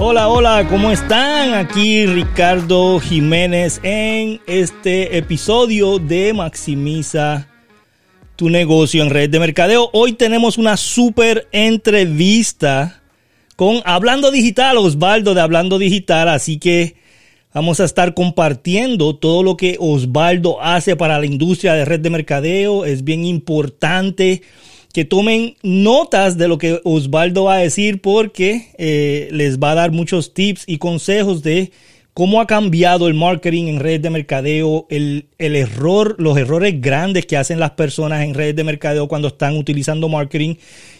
Hola, 0.00 0.28
hola, 0.28 0.68
¿cómo 0.70 0.92
están? 0.92 1.54
Aquí 1.54 2.06
Ricardo 2.06 3.00
Jiménez 3.00 3.80
en 3.82 4.40
este 4.46 5.18
episodio 5.18 5.98
de 5.98 6.32
Maximiza 6.32 7.48
tu 8.36 8.48
negocio 8.48 9.02
en 9.02 9.10
red 9.10 9.28
de 9.28 9.40
mercadeo. 9.40 9.90
Hoy 9.92 10.12
tenemos 10.12 10.56
una 10.56 10.76
súper 10.76 11.48
entrevista 11.50 13.02
con 13.56 13.82
Hablando 13.84 14.30
Digital, 14.30 14.76
Osvaldo 14.76 15.34
de 15.34 15.40
Hablando 15.40 15.80
Digital, 15.80 16.28
así 16.28 16.60
que 16.60 16.94
vamos 17.52 17.80
a 17.80 17.84
estar 17.84 18.14
compartiendo 18.14 19.16
todo 19.16 19.42
lo 19.42 19.56
que 19.56 19.78
Osvaldo 19.80 20.62
hace 20.62 20.94
para 20.94 21.18
la 21.18 21.26
industria 21.26 21.74
de 21.74 21.84
red 21.84 21.98
de 21.98 22.10
mercadeo. 22.10 22.84
Es 22.84 23.02
bien 23.02 23.24
importante 23.24 24.42
que 24.92 25.04
tomen 25.04 25.56
notas 25.62 26.38
de 26.38 26.48
lo 26.48 26.58
que 26.58 26.80
Osvaldo 26.84 27.44
va 27.44 27.54
a 27.54 27.58
decir 27.58 28.00
porque 28.00 28.68
eh, 28.78 29.28
les 29.32 29.58
va 29.58 29.72
a 29.72 29.74
dar 29.74 29.92
muchos 29.92 30.34
tips 30.34 30.64
y 30.66 30.78
consejos 30.78 31.42
de 31.42 31.70
cómo 32.14 32.40
ha 32.40 32.48
cambiado 32.48 33.06
el 33.06 33.14
marketing 33.14 33.68
en 33.68 33.80
redes 33.80 34.02
de 34.02 34.10
mercadeo, 34.10 34.86
el, 34.90 35.26
el, 35.38 35.54
error, 35.54 36.16
los 36.18 36.36
errores 36.36 36.80
grandes 36.80 37.26
que 37.26 37.36
hacen 37.36 37.60
las 37.60 37.72
personas 37.72 38.24
en 38.24 38.34
redes 38.34 38.56
de 38.56 38.64
mercadeo 38.64 39.06
cuando 39.06 39.28
están 39.28 39.56
utilizando 39.56 40.08
marketing 40.08 40.56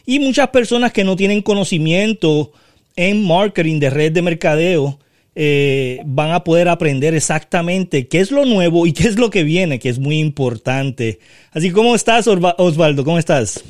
y 0.07 0.21
muchas 0.21 0.49
personas 0.51 0.93
que 0.93 1.03
no 1.03 1.17
tienen 1.17 1.43
conocimiento 1.43 2.53
en 2.95 3.27
marketing 3.27 3.81
de 3.81 3.91
redes 3.91 4.15
de 4.15 4.23
mercadeo. 4.23 4.99
Eh, 5.41 6.01
van 6.05 6.33
a 6.33 6.43
poder 6.43 6.69
aprender 6.69 7.15
exactamente 7.15 8.09
qué 8.09 8.19
es 8.19 8.33
lo 8.33 8.45
nuevo 8.45 8.89
y 8.89 8.93
qué 8.93 9.07
es 9.07 9.19
lo 9.19 9.31
que 9.31 9.45
viene, 9.45 9.79
que 9.79 9.89
es 9.89 10.01
muy 10.01 10.19
importante. 10.19 11.21
Así, 11.53 11.71
¿cómo 11.71 11.95
estás, 11.95 12.27
Osvaldo? 12.27 13.05
¿Cómo 13.05 13.21
estás? 13.21 13.63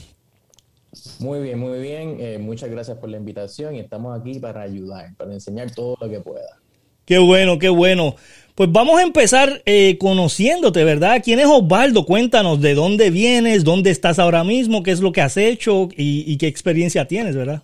Muy 1.18 1.40
bien, 1.40 1.58
muy 1.58 1.80
bien. 1.80 2.16
Eh, 2.20 2.38
muchas 2.38 2.70
gracias 2.70 2.96
por 2.98 3.08
la 3.10 3.16
invitación 3.16 3.74
y 3.74 3.80
estamos 3.80 4.18
aquí 4.18 4.38
para 4.38 4.62
ayudar, 4.62 5.14
para 5.16 5.32
enseñar 5.32 5.70
todo 5.74 5.96
lo 6.00 6.08
que 6.08 6.20
pueda. 6.20 6.58
Qué 7.04 7.18
bueno, 7.18 7.58
qué 7.58 7.68
bueno. 7.68 8.16
Pues 8.54 8.72
vamos 8.72 8.98
a 8.98 9.02
empezar 9.02 9.62
eh, 9.66 9.96
conociéndote, 9.98 10.82
¿verdad? 10.84 11.22
¿Quién 11.24 11.38
es 11.38 11.46
Osvaldo? 11.46 12.04
Cuéntanos 12.04 12.60
de 12.60 12.74
dónde 12.74 13.10
vienes, 13.10 13.64
dónde 13.64 13.90
estás 13.90 14.18
ahora 14.18 14.44
mismo, 14.44 14.82
qué 14.82 14.90
es 14.90 15.00
lo 15.00 15.12
que 15.12 15.20
has 15.20 15.36
hecho 15.36 15.88
y, 15.96 16.36
qué 16.38 16.48
experiencia 16.48 17.06
tienes, 17.06 17.36
¿verdad? 17.36 17.62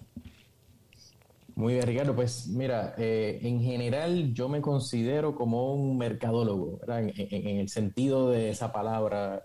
Muy 1.56 1.74
bien, 1.74 1.86
Ricardo. 1.86 2.14
Pues 2.14 2.46
mira, 2.46 2.94
eh, 2.96 3.40
en 3.42 3.60
general 3.60 4.32
yo 4.32 4.48
me 4.48 4.60
considero 4.60 5.34
como 5.34 5.74
un 5.74 5.98
mercadólogo, 5.98 6.78
¿verdad? 6.78 7.10
En, 7.16 7.58
el 7.58 7.68
sentido 7.68 8.30
de 8.30 8.50
esa 8.50 8.72
palabra. 8.72 9.42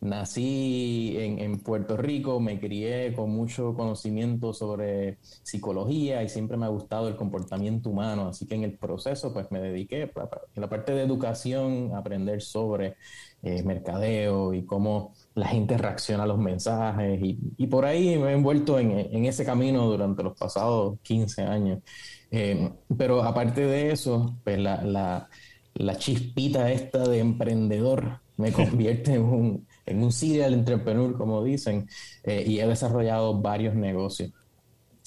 Nací 0.00 1.14
en, 1.18 1.58
Puerto 1.60 1.96
Rico, 1.96 2.40
me 2.40 2.58
crié 2.58 3.12
con 3.12 3.30
mucho 3.30 3.74
conocimiento 3.74 4.54
sobre 4.54 5.18
psicología 5.42 6.22
y 6.22 6.28
siempre 6.30 6.56
me 6.56 6.64
ha 6.64 6.70
gustado 6.70 7.08
el 7.08 7.16
comportamiento 7.16 7.90
humano, 7.90 8.28
así 8.28 8.46
que 8.46 8.54
en 8.54 8.64
el 8.64 8.78
proceso 8.78 9.32
pues 9.34 9.50
me 9.50 9.60
dediqué 9.60 10.02
en 10.02 10.60
la 10.62 10.70
parte 10.70 10.94
de 10.94 11.02
educación 11.02 11.90
a 11.94 11.98
aprender 11.98 12.40
sobre 12.40 12.96
eh, 13.42 13.62
mercadeo 13.62 14.54
y 14.54 14.64
cómo 14.64 15.12
la 15.34 15.48
gente 15.48 15.76
reacciona 15.76 16.22
a 16.22 16.26
los 16.26 16.38
mensajes 16.38 17.20
y, 17.22 17.66
por 17.66 17.84
ahí 17.84 18.18
me 18.18 18.30
he 18.30 18.32
envuelto 18.32 18.78
en, 18.78 19.24
ese 19.26 19.44
camino 19.44 19.84
durante 19.86 20.22
los 20.22 20.36
pasados 20.36 20.98
15 21.02 21.42
años. 21.42 21.80
Eh, 22.30 22.72
pero 22.96 23.22
aparte 23.22 23.62
de 23.66 23.92
eso, 23.92 24.36
pues 24.44 24.58
la, 24.58 25.28
la 25.74 25.96
chispita 25.96 26.70
esta 26.72 27.06
de 27.06 27.18
emprendedor 27.18 28.20
me 28.38 28.52
convierte 28.52 29.14
en 29.14 29.22
un 29.22 29.66
en 29.90 30.02
un 30.02 30.12
serial 30.12 30.54
entrepreneur, 30.54 31.16
como 31.16 31.42
dicen, 31.44 31.88
eh, 32.24 32.44
y 32.46 32.60
he 32.60 32.66
desarrollado 32.66 33.40
varios 33.40 33.74
negocios. 33.74 34.32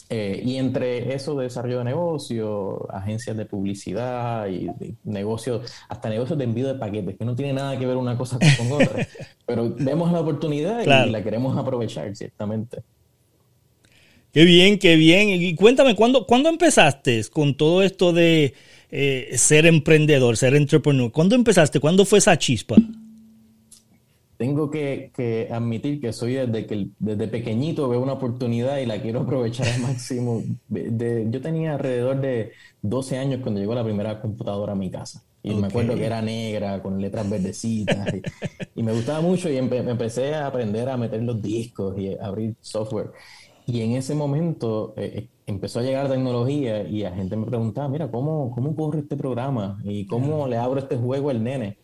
Eh, 0.10 0.44
y 0.46 0.58
entre 0.58 1.16
eso 1.16 1.36
de 1.36 1.46
desarrollo 1.46 1.80
de 1.80 1.86
negocios, 1.86 2.82
agencias 2.90 3.36
de 3.36 3.46
publicidad 3.46 4.48
y 4.48 4.70
negocios, 5.04 5.72
hasta 5.90 6.10
negocios 6.10 6.38
de 6.38 6.44
envío 6.44 6.68
de 6.68 6.76
paquetes, 6.76 7.18
que 7.18 7.26
no 7.26 7.36
tiene 7.36 7.54
nada 7.54 7.80
que 7.80 7.86
ver 7.86 7.98
una 7.98 8.18
cosa 8.18 8.38
con 8.58 8.72
otra, 8.74 9.08
pero 9.46 9.74
vemos 9.76 10.12
la 10.12 10.20
oportunidad 10.22 10.84
y 10.84 11.10
la 11.10 11.24
queremos 11.24 11.58
aprovechar, 11.58 12.16
ciertamente. 12.16 12.84
Qué 14.34 14.46
bien, 14.46 14.80
qué 14.80 14.96
bien. 14.96 15.30
Y 15.30 15.56
cuéntame, 15.56 15.96
¿cuándo, 15.96 16.26
¿cuándo 16.26 16.50
empezaste 16.50 17.24
con 17.32 17.56
todo 17.56 17.84
esto 17.84 18.14
de 18.14 18.56
eh, 18.92 19.32
ser 19.36 19.68
emprendedor, 19.68 20.38
ser 20.38 20.56
entrepreneur? 20.56 21.12
¿Cuándo 21.12 21.36
empezaste? 21.36 21.80
¿Cuándo 21.80 22.04
fue 22.04 22.18
esa 22.20 22.38
chispa? 22.38 22.76
Tengo 24.44 24.70
que, 24.70 25.48
admitir 25.50 26.02
que 26.02 26.12
soy 26.12 26.34
desde 26.34 26.66
que 26.66 26.90
desde 27.00 27.30
pequeñito 27.30 27.88
veo 27.88 28.02
una 28.02 28.12
oportunidad 28.12 28.78
y 28.80 28.86
la 28.86 29.02
quiero 29.02 29.22
aprovechar 29.26 29.68
al 29.68 29.80
máximo. 29.80 30.44
yo 30.70 31.42
tenía 31.42 31.76
alrededor 31.76 32.20
de 32.20 32.52
12 32.82 33.18
años 33.20 33.40
cuando 33.42 33.62
llegó 33.62 33.74
la 33.74 33.86
primera 33.86 34.20
computadora 34.20 34.74
a 34.74 34.76
mi 34.76 34.92
casa. 34.92 35.24
Y 35.42 35.56
me 35.56 35.68
acuerdo 35.68 35.96
que 35.96 36.06
era 36.06 36.22
negra, 36.22 36.82
con 36.82 37.02
letras 37.02 37.30
verdecitas. 37.30 38.06
y, 38.76 38.84
me 38.84 38.92
gustaba 38.92 39.22
mucho 39.22 39.50
y 39.50 39.56
empecé 39.58 40.36
a 40.36 40.48
aprender 40.48 40.90
a 40.90 40.98
meter 40.98 41.24
los 41.24 41.42
discos 41.42 41.98
y 41.98 42.18
abrir 42.18 42.56
software. 42.60 43.12
Y 43.66 43.80
en 43.80 43.92
ese 43.94 44.14
momento 44.14 44.94
eh, 44.98 45.12
eh, 45.16 45.28
empezó 45.46 45.80
a 45.80 45.84
llegar 45.84 46.10
tecnología 46.10 46.84
y 46.84 47.04
la 47.04 47.12
gente 47.12 47.38
me 47.38 47.46
preguntaba, 47.46 47.88
mira, 47.88 48.12
¿cómo, 48.12 48.52
cómo 48.52 48.76
corre 48.76 49.00
este 49.00 49.16
programa? 49.16 49.80
¿Y 49.86 50.06
cómo 50.06 50.48
le 50.48 50.58
abro 50.58 50.82
este 50.82 50.98
juego 50.98 51.30
al 51.30 51.42
nene? 51.42 51.78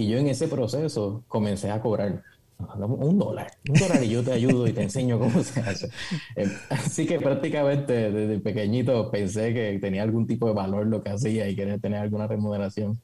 Y 0.00 0.08
yo 0.08 0.18
en 0.18 0.28
ese 0.28 0.48
proceso 0.48 1.24
comencé 1.28 1.70
a 1.70 1.80
cobrar 1.80 2.22
un 2.58 3.18
dólar, 3.18 3.50
un 3.68 3.78
dólar 3.78 4.02
y 4.02 4.08
yo 4.08 4.22
te 4.22 4.32
ayudo 4.32 4.66
y 4.66 4.72
te 4.72 4.82
enseño 4.82 5.18
cómo 5.18 5.42
se 5.42 5.60
hace. 5.60 5.88
Eh, 6.36 6.50
así 6.70 7.06
que 7.06 7.18
prácticamente 7.18 8.10
desde 8.10 8.40
pequeñito 8.40 9.10
pensé 9.10 9.52
que 9.52 9.78
tenía 9.78 10.02
algún 10.02 10.26
tipo 10.26 10.46
de 10.46 10.54
valor 10.54 10.86
lo 10.86 11.02
que 11.02 11.10
hacía 11.10 11.48
y 11.48 11.54
quería 11.56 11.78
tener 11.78 12.00
alguna 12.00 12.26
remuneración. 12.26 12.98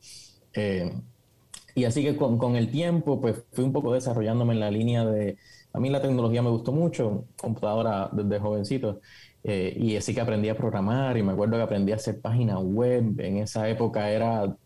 Eh, 0.54 0.90
y 1.74 1.84
así 1.84 2.02
que 2.02 2.16
con, 2.16 2.38
con, 2.38 2.56
el 2.56 2.70
tiempo, 2.70 3.20
pues 3.20 3.44
fui 3.52 3.64
un 3.64 3.72
poco 3.72 3.92
desarrollándome 3.92 4.54
en 4.54 4.60
la 4.60 4.70
línea 4.70 5.04
de, 5.04 5.36
a 5.74 5.78
mí 5.78 5.90
la 5.90 6.00
tecnología 6.00 6.42
me 6.42 6.48
gustó 6.48 6.72
mucho, 6.72 7.26
computadora 7.36 8.08
desde 8.10 8.38
jovencito, 8.38 9.00
eh, 9.44 9.76
y 9.76 9.96
así 9.96 10.14
que 10.14 10.22
aprendí 10.22 10.48
a 10.48 10.56
programar 10.56 11.18
y 11.18 11.22
me 11.22 11.32
acuerdo 11.32 11.56
que 11.56 11.62
aprendí 11.62 11.92
a 11.92 11.96
hacer 11.96 12.20
páginas 12.22 12.58
web. 12.62 13.20
En 13.20 13.36
esa 13.36 13.68
época 13.68 14.10
era 14.10 14.56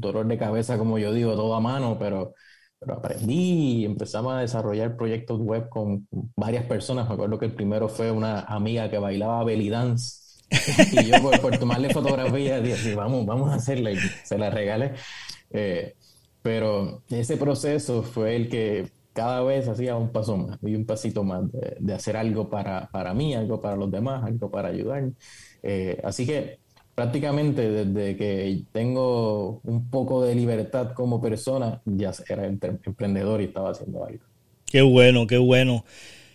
dolor 0.00 0.26
de 0.26 0.38
cabeza, 0.38 0.78
como 0.78 0.98
yo 0.98 1.12
digo, 1.12 1.34
todo 1.34 1.54
a 1.54 1.60
mano, 1.60 1.96
pero, 1.98 2.34
pero 2.78 2.94
aprendí 2.94 3.82
y 3.82 3.84
empezamos 3.84 4.34
a 4.34 4.40
desarrollar 4.40 4.96
proyectos 4.96 5.40
web 5.40 5.68
con 5.68 6.06
varias 6.36 6.64
personas. 6.64 7.08
Me 7.08 7.14
acuerdo 7.14 7.38
que 7.38 7.46
el 7.46 7.54
primero 7.54 7.88
fue 7.88 8.10
una 8.10 8.40
amiga 8.40 8.90
que 8.90 8.98
bailaba 8.98 9.44
belly 9.44 9.68
dance. 9.68 10.28
y 10.92 11.04
yo 11.06 11.40
por, 11.40 11.58
tomarle 11.58 11.90
fotografía 11.90 12.60
dije, 12.60 12.94
vamos, 12.94 13.26
vamos 13.26 13.50
a 13.50 13.56
hacerla 13.56 13.92
y 13.92 13.98
se 14.24 14.38
la 14.38 14.50
regalé. 14.50 14.94
Eh, 15.50 15.94
pero 16.42 17.02
ese 17.10 17.36
proceso 17.36 18.02
fue 18.02 18.36
el 18.36 18.48
que 18.48 18.90
cada 19.18 19.42
vez 19.42 19.66
hacía 19.68 19.96
un 19.96 20.10
paso 20.12 20.36
más 20.36 20.58
y 20.62 20.76
un 20.76 20.86
pasito 20.86 21.24
más 21.24 21.42
de, 21.52 21.92
hacer 21.92 22.16
algo 22.16 22.48
para, 22.48 22.88
para, 22.92 23.14
mí, 23.14 23.34
algo 23.34 23.60
para 23.60 23.76
los 23.76 23.90
demás, 23.90 24.24
algo 24.24 24.48
para 24.50 24.68
ayudar. 24.68 25.10
Eh, 25.62 26.00
así 26.04 26.24
que 26.24 26.60
prácticamente 26.98 27.70
desde 27.70 28.16
que 28.16 28.62
tengo 28.72 29.60
un 29.62 29.88
poco 29.88 30.24
de 30.24 30.34
libertad 30.34 30.94
como 30.94 31.20
persona, 31.20 31.80
ya 31.84 32.10
era 32.28 32.44
emprendedor 32.44 33.40
y 33.40 33.44
estaba 33.44 33.70
haciendo 33.70 34.04
algo. 34.04 34.24
Qué 34.66 34.82
bueno, 34.82 35.28
qué 35.28 35.38
bueno. 35.38 35.84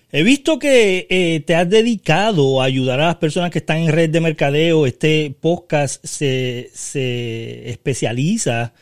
He 0.09 0.24
visto 0.24 0.59
que 0.59 1.06
eh, 1.09 1.41
te 1.41 1.56
has 1.56 1.69
dedicado 1.69 2.62
a 2.62 2.63
ayudar 2.63 3.01
a 3.01 3.07
las 3.07 3.18
personas 3.18 3.51
que 3.51 3.59
están 3.59 3.79
en 3.79 3.91
red 3.91 4.09
de 4.09 4.22
mercadeo. 4.22 4.85
Este 4.85 5.35
podcast 5.38 6.01
se, 6.06 6.69
se 6.74 7.69
especializa 7.69 8.74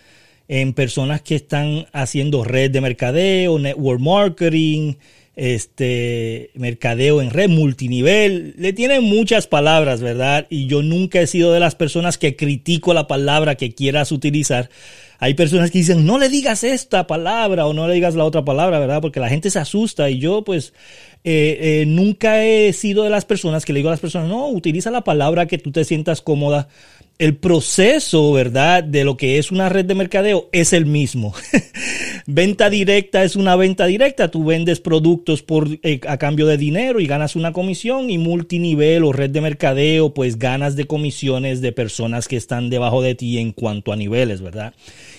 en 0.48 0.74
personas 0.74 1.24
que 1.24 1.34
están 1.34 1.88
haciendo 1.94 2.44
red 2.44 2.70
de 2.70 2.82
mercadeo, 2.82 3.58
network 3.58 4.00
marketing, 4.00 4.94
este 5.36 6.52
mercadeo 6.56 7.22
en 7.22 7.30
red, 7.30 7.50
multinivel, 7.50 8.54
le 8.58 8.74
tienen 8.74 9.04
muchas 9.04 9.48
palabras, 9.48 10.02
¿verdad? 10.02 10.46
Y 10.50 10.68
yo 10.68 10.84
nunca 10.84 11.22
he 11.22 11.28
sido 11.28 11.54
de 11.54 11.60
las 11.60 11.76
personas 11.76 12.18
que 12.18 12.36
critico 12.36 12.94
la 12.94 13.08
palabra 13.08 13.56
que 13.56 13.74
quieras 13.74 14.12
utilizar. 14.12 14.70
Hay 15.20 15.36
personas 15.36 15.70
que 15.70 15.78
dicen, 15.78 16.06
no 16.06 16.18
le 16.18 16.30
digas 16.30 16.64
esta 16.64 17.06
palabra 17.06 17.68
o 17.68 17.74
no 17.74 17.88
le 17.88 17.94
digas 17.94 18.16
la 18.16 18.26
otra 18.26 18.44
palabra, 18.44 18.80
¿verdad? 18.80 19.02
Porque 19.02 19.20
la 19.20 19.30
gente 19.30 19.52
se 19.52 19.60
asusta 19.60 20.10
y 20.10 20.18
yo 20.18 20.44
pues 20.44 20.74
eh, 21.24 21.82
eh, 21.82 21.86
nunca 21.86 22.44
he 22.44 22.74
sido 22.74 23.04
de 23.04 23.10
las 23.10 23.26
personas 23.26 23.64
que 23.64 23.74
le 23.74 23.80
digo 23.80 23.90
a 23.90 23.94
las 23.94 24.00
personas, 24.00 24.28
no, 24.28 24.48
utiliza 24.50 24.90
la 24.90 25.04
palabra 25.04 25.46
que 25.46 25.58
tú 25.58 25.72
te 25.72 25.84
sientas 25.84 26.22
cómoda 26.22 26.68
el 27.22 27.38
proceso, 27.38 28.32
¿verdad?, 28.34 28.84
de 28.84 29.04
lo 29.04 29.16
que 29.16 29.38
es 29.38 29.52
una 29.52 29.70
red 29.70 29.86
de 29.86 29.94
mercadeo 29.94 30.50
es 30.52 30.74
el 30.74 30.88
mismo. 30.88 31.36
venta 32.26 32.68
directa 32.72 33.24
es 33.24 33.36
una 33.36 33.56
venta 33.56 33.86
directa. 33.86 34.32
Tú 34.32 34.44
vendes 34.46 34.80
productos 34.80 35.44
por, 35.44 35.68
eh, 35.84 36.00
a 36.08 36.18
cambio 36.18 36.48
de 36.48 36.58
dinero 36.58 37.00
y 37.00 37.06
ganas 37.06 37.36
una 37.36 37.54
comisión 37.54 38.10
y 38.10 38.18
multinivel 38.18 39.04
o 39.04 39.12
red 39.12 39.30
de 39.30 39.42
mercadeo, 39.42 40.16
pues 40.16 40.40
ganas 40.40 40.76
de 40.76 40.86
comisiones 40.86 41.62
de 41.62 41.72
personas 41.72 42.28
que 42.28 42.38
están 42.38 42.72
debajo 42.72 43.04
de 43.04 43.14
ti 43.14 43.38
en 43.38 43.52
cuanto 43.52 43.94
a 43.94 43.96
niveles, 43.96 44.42
¿verdad? 44.42 44.74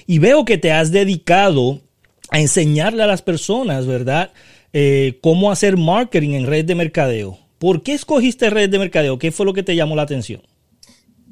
Y 0.09 0.19
veo 0.19 0.45
que 0.45 0.59
te 0.59 0.73
has 0.73 0.91
dedicado 0.91 1.83
a 2.31 2.41
enseñarle 2.41 3.05
a 3.05 3.07
las 3.07 3.23
personas, 3.23 3.87
¿verdad?, 3.87 4.33
eh, 4.73 5.19
cómo 5.23 5.51
hacer 5.51 5.77
marketing 5.77 6.31
en 6.31 6.47
red 6.47 6.65
de 6.65 6.75
mercadeo. 6.75 7.39
¿Por 7.59 7.83
qué 7.83 7.93
escogiste 7.93 8.49
red 8.51 8.71
de 8.71 8.79
mercadeo? 8.79 9.19
¿Qué 9.19 9.31
fue 9.31 9.47
lo 9.47 9.53
que 9.53 9.63
te 9.63 9.77
llamó 9.77 9.95
la 9.97 10.03
atención? 10.03 10.43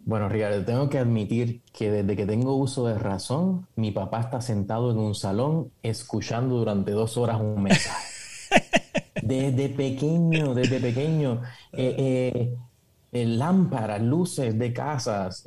Bueno, 0.05 0.29
Ricardo, 0.29 0.65
tengo 0.65 0.89
que 0.89 0.99
admitir 0.99 1.63
que 1.73 1.91
desde 1.91 2.17
que 2.17 2.27
tengo 2.27 2.55
uso 2.55 2.87
de 2.87 2.99
razón, 2.99 3.67
mi 3.77 3.93
papá 3.93 4.21
está 4.21 4.41
sentado 4.41 4.91
en 4.91 4.99
un 4.99 5.15
salón 5.15 5.71
escuchando 5.83 6.57
durante 6.57 6.93
dos 6.93 7.17
horas 7.17 7.41
un 7.41 7.63
mensaje. 7.63 8.09
Desde 9.23 9.69
pequeño, 9.69 10.55
desde 10.55 10.81
pequeño. 10.81 11.43
Eh, 11.73 12.57
eh, 13.13 13.27
lámparas, 13.27 14.01
luces 14.01 14.59
de 14.59 14.73
casas, 14.73 15.45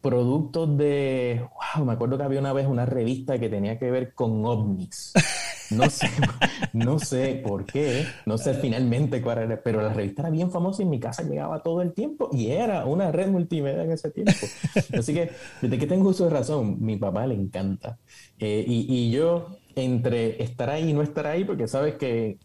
productos 0.00 0.76
de... 0.76 1.46
Wow, 1.76 1.84
me 1.84 1.92
acuerdo 1.92 2.16
que 2.16 2.24
había 2.24 2.40
una 2.40 2.52
vez 2.52 2.66
una 2.66 2.86
revista 2.86 3.38
que 3.38 3.48
tenía 3.48 3.78
que 3.78 3.90
ver 3.90 4.14
con 4.14 4.44
ovnis. 4.44 5.12
No 5.70 5.90
sé, 5.90 6.08
no 6.72 6.98
sé 6.98 7.42
por 7.44 7.64
qué, 7.64 8.06
no 8.24 8.38
sé 8.38 8.54
finalmente 8.54 9.20
cuál 9.20 9.38
era, 9.38 9.60
pero 9.62 9.82
la 9.82 9.92
revista 9.92 10.22
era 10.22 10.30
bien 10.30 10.50
famosa 10.50 10.82
y 10.82 10.84
en 10.84 10.90
mi 10.90 11.00
casa 11.00 11.22
llegaba 11.22 11.62
todo 11.62 11.82
el 11.82 11.92
tiempo 11.92 12.30
y 12.32 12.50
era 12.50 12.84
una 12.84 13.10
red 13.12 13.28
multimedia 13.28 13.82
en 13.82 13.92
ese 13.92 14.10
tiempo. 14.10 14.46
Así 14.96 15.12
que 15.14 15.30
desde 15.60 15.78
que 15.78 15.86
tengo 15.86 16.10
uso 16.10 16.24
de 16.24 16.30
razón, 16.30 16.76
mi 16.80 16.96
papá 16.96 17.26
le 17.26 17.34
encanta. 17.34 17.98
Eh, 18.38 18.64
y, 18.66 18.86
y, 18.88 19.10
yo, 19.10 19.56
entre 19.74 20.42
estar 20.42 20.70
ahí 20.70 20.90
y 20.90 20.92
no 20.92 21.02
estar 21.02 21.26
ahí, 21.26 21.44
porque 21.44 21.66
sabes 21.68 21.94
que 21.94 22.38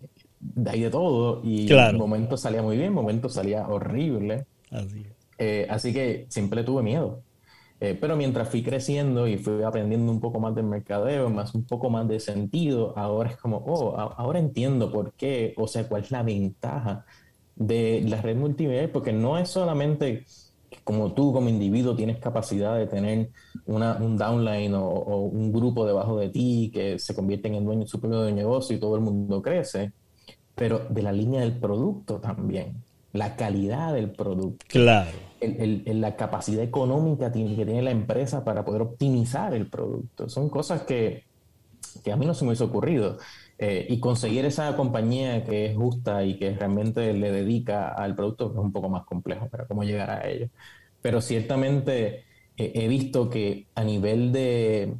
hay 0.66 0.82
de 0.82 0.90
todo 0.90 1.42
y 1.44 1.72
en 1.72 1.98
momentos 1.98 2.42
salía 2.42 2.62
muy 2.62 2.78
bien, 2.78 2.94
momentos 2.94 3.34
salía 3.34 3.68
horrible. 3.68 4.46
Así. 4.70 5.06
Eh, 5.38 5.68
así 5.70 5.94
que 5.94 6.26
siempre 6.30 6.64
tuve 6.64 6.84
miedo. 6.84 7.24
Eh, 7.84 7.98
pero 8.00 8.16
mientras 8.16 8.48
fui 8.48 8.62
creciendo 8.62 9.28
y 9.28 9.40
fui 9.40 9.64
aprendiendo 9.64 10.12
un 10.12 10.20
poco 10.20 10.40
más 10.40 10.54
del 10.54 10.66
mercadeo, 10.66 11.32
más 11.32 11.56
un 11.56 11.66
poco 11.66 11.90
más 11.90 12.08
de 12.08 12.20
sentido, 12.20 12.94
ahora 12.96 13.32
es 13.32 13.38
como, 13.38 13.58
oh, 13.58 13.98
ahora 13.98 14.38
entiendo 14.38 14.92
por 14.92 15.14
qué, 15.14 15.56
o 15.58 15.68
sea, 15.68 15.90
cuál 15.90 16.04
es 16.04 16.12
la 16.12 16.22
ventaja 16.22 17.06
de 17.56 18.04
la 18.08 18.22
red 18.22 18.38
multimedia, 18.38 18.92
porque 18.92 19.12
no 19.12 19.40
es 19.40 19.50
solamente 19.50 20.26
como 20.84 21.14
tú 21.14 21.34
como 21.34 21.50
individuo 21.50 21.96
tienes 21.96 22.20
capacidad 22.20 22.78
de 22.78 22.86
tener 22.86 23.32
una, 23.66 23.96
un 23.96 24.16
downline 24.16 24.76
o, 24.76 24.86
un 24.86 25.52
grupo 25.52 25.84
debajo 25.84 26.20
de 26.20 26.30
ti 26.30 26.70
que 26.72 27.00
se 27.00 27.16
convierten 27.16 27.56
en 27.56 27.66
dueño, 27.66 27.88
su 27.88 28.00
propio 28.00 28.30
negocio 28.32 28.76
y 28.76 28.80
todo 28.80 28.96
el 28.96 29.02
mundo 29.02 29.42
crece, 29.42 29.92
pero 30.54 30.86
de 30.88 31.02
la 31.02 31.12
línea 31.12 31.42
del 31.42 31.58
producto 31.58 32.20
también, 32.20 32.84
la 33.12 33.36
calidad 33.36 33.92
del 33.96 34.12
producto. 34.12 34.64
Claro 34.70 35.31
la 35.42 36.16
capacidad 36.16 36.64
económica 36.64 37.32
que 37.32 37.44
tiene 37.44 37.82
la 37.82 37.92
empresa 37.92 38.44
para 38.44 38.64
poder 38.64 38.82
optimizar 38.82 39.54
el 39.54 39.68
producto. 39.68 40.30
Son 40.30 40.50
cosas 40.50 40.84
que, 40.84 41.24
a 42.12 42.16
mí 42.16 42.26
no 42.26 42.34
se 42.34 42.44
me 42.44 42.50
hubiese 42.50 42.64
ocurrido. 42.64 43.18
Eh, 43.58 43.86
y 43.90 44.00
conseguir 44.00 44.46
esa 44.46 44.76
compañía 44.76 45.44
que 45.44 45.68
es 45.68 45.78
justa 45.78 46.24
y 46.24 46.38
que 46.38 46.52
realmente 46.56 47.14
le 47.14 47.32
dedica 47.32 47.90
al 47.90 48.16
producto 48.16 48.52
es 48.52 48.58
un 48.58 48.72
poco 48.72 48.90
más 48.90 49.06
complejo, 49.06 49.48
para 49.50 49.66
cómo 49.66 49.84
llegar 49.84 50.10
a 50.10 50.28
ello. 50.28 50.50
Pero 51.02 51.22
ciertamente 51.22 52.24
eh, 52.58 52.72
he 52.76 52.88
visto 52.88 53.30
que 53.30 53.68
a 53.76 53.84
nivel 53.84 54.32
de, 54.32 54.96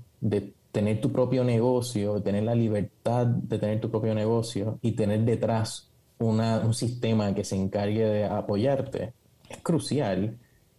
tener 0.72 1.02
tu 1.02 1.12
propio 1.12 1.44
negocio, 1.44 2.22
tener 2.22 2.44
la 2.44 2.56
libertad 2.56 3.28
de 3.28 3.60
tener 3.60 3.82
tu 3.82 3.90
propio 3.92 4.16
negocio 4.16 4.80
y 4.82 4.94
tener 4.94 5.22
detrás 5.22 5.90
un 6.20 6.74
sistema 6.74 7.34
que 7.34 7.44
se 7.44 7.56
encargue 7.56 8.06
de 8.06 8.26
apoyarte, 8.26 9.14
es 9.52 9.58
crucial. 9.62 10.38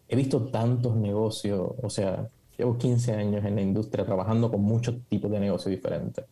He 0.09 0.17
visto 0.17 0.47
tantos 0.51 0.97
negocios, 0.97 1.73
o 1.83 1.91
sea, 1.91 2.29
llevo 2.57 2.77
15 2.79 3.15
años 3.15 3.45
en 3.45 3.57
la 3.57 3.63
industria 3.63 4.05
trabajando 4.05 4.51
con 4.51 4.63
muchos 4.63 4.97
tipos 5.09 5.31
de 5.31 5.41
negocios 5.41 5.71
diferentes. 5.71 6.25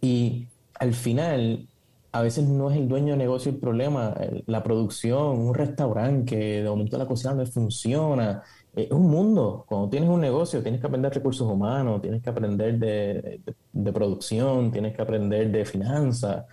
Y 0.00 0.46
al 0.74 0.94
final, 0.94 1.68
a 2.12 2.22
veces 2.22 2.48
no 2.48 2.70
es 2.70 2.76
el 2.76 2.88
dueño 2.88 3.12
de 3.12 3.18
negocio 3.18 3.52
el 3.52 3.58
problema, 3.58 4.14
la 4.46 4.62
producción, 4.62 5.38
un 5.38 5.54
restaurante 5.54 6.36
que 6.36 6.62
de 6.62 6.68
momento 6.68 6.98
la 6.98 7.06
cocina 7.06 7.34
no 7.34 7.46
funciona. 7.46 8.42
Es 8.74 8.90
un 8.90 9.10
mundo. 9.10 9.64
Cuando 9.68 9.88
tienes 9.88 10.08
un 10.08 10.20
negocio, 10.20 10.62
tienes 10.62 10.80
que 10.80 10.86
aprender 10.86 11.12
recursos 11.12 11.50
humanos, 11.50 12.00
tienes 12.00 12.22
que 12.22 12.30
aprender 12.30 12.78
de, 12.78 13.92
producción, 13.92 14.70
tienes 14.70 14.94
que 14.94 15.02
aprender 15.02 15.50
de 15.50 15.64
finanzas. 15.64 16.46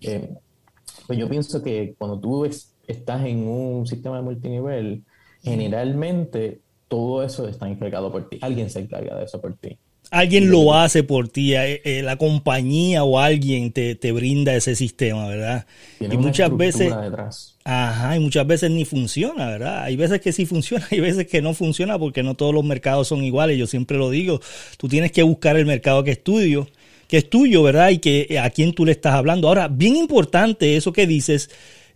Eh, 0.00 0.34
pues 1.06 1.18
yo 1.18 1.28
pienso 1.28 1.62
que 1.62 1.94
cuando 1.98 2.18
tú 2.20 2.44
estás 2.86 3.24
en 3.26 3.46
un 3.46 3.86
sistema 3.86 4.16
de 4.16 4.22
multinivel, 4.22 5.02
generalmente 5.42 6.60
todo 6.88 7.22
eso 7.22 7.48
está 7.48 7.68
encargado 7.68 8.12
por 8.12 8.28
ti. 8.28 8.38
Alguien 8.42 8.68
se 8.68 8.80
encarga 8.80 9.16
de 9.16 9.24
eso 9.24 9.40
por 9.40 9.54
ti. 9.54 9.78
Alguien 10.10 10.50
lo 10.50 10.74
hace 10.74 11.04
por 11.04 11.28
ti, 11.28 11.54
eh, 11.54 11.80
eh, 11.84 12.02
la 12.02 12.16
compañía 12.16 13.02
o 13.02 13.18
alguien 13.18 13.72
te, 13.72 14.12
brinda 14.12 14.54
ese 14.54 14.76
sistema, 14.76 15.26
¿verdad? 15.26 15.64
y 16.00 16.18
muchas 16.18 16.54
veces, 16.54 16.92
ajá, 17.64 18.16
y 18.16 18.20
muchas 18.20 18.46
veces 18.46 18.70
ni 18.70 18.84
funciona, 18.84 19.46
¿verdad? 19.46 19.84
Hay 19.84 19.96
veces 19.96 20.20
que 20.20 20.32
sí 20.32 20.44
funciona, 20.44 20.86
hay 20.90 21.00
veces 21.00 21.26
que 21.28 21.40
no 21.40 21.54
funciona 21.54 21.98
porque 21.98 22.22
no 22.22 22.34
todos 22.34 22.52
los 22.52 22.62
mercados 22.62 23.08
son 23.08 23.24
iguales. 23.24 23.56
Yo 23.56 23.66
siempre 23.66 23.96
lo 23.96 24.10
digo, 24.10 24.40
tú 24.76 24.86
tienes 24.86 25.12
que 25.12 25.22
buscar 25.22 25.56
el 25.56 25.64
mercado 25.64 26.04
que 26.04 26.10
es 26.10 26.22
tuyo, 26.22 26.68
que 27.08 27.16
es 27.16 27.30
tuyo, 27.30 27.62
¿verdad? 27.62 27.88
Y 27.88 27.98
que 27.98 28.38
a 28.38 28.50
quién 28.50 28.74
tú 28.74 28.84
le 28.84 28.92
estás 28.92 29.14
hablando. 29.14 29.48
Ahora, 29.48 29.68
bien 29.68 29.96
importante 29.96 30.76
eso 30.76 30.92
que 30.92 31.06
dices 31.06 31.48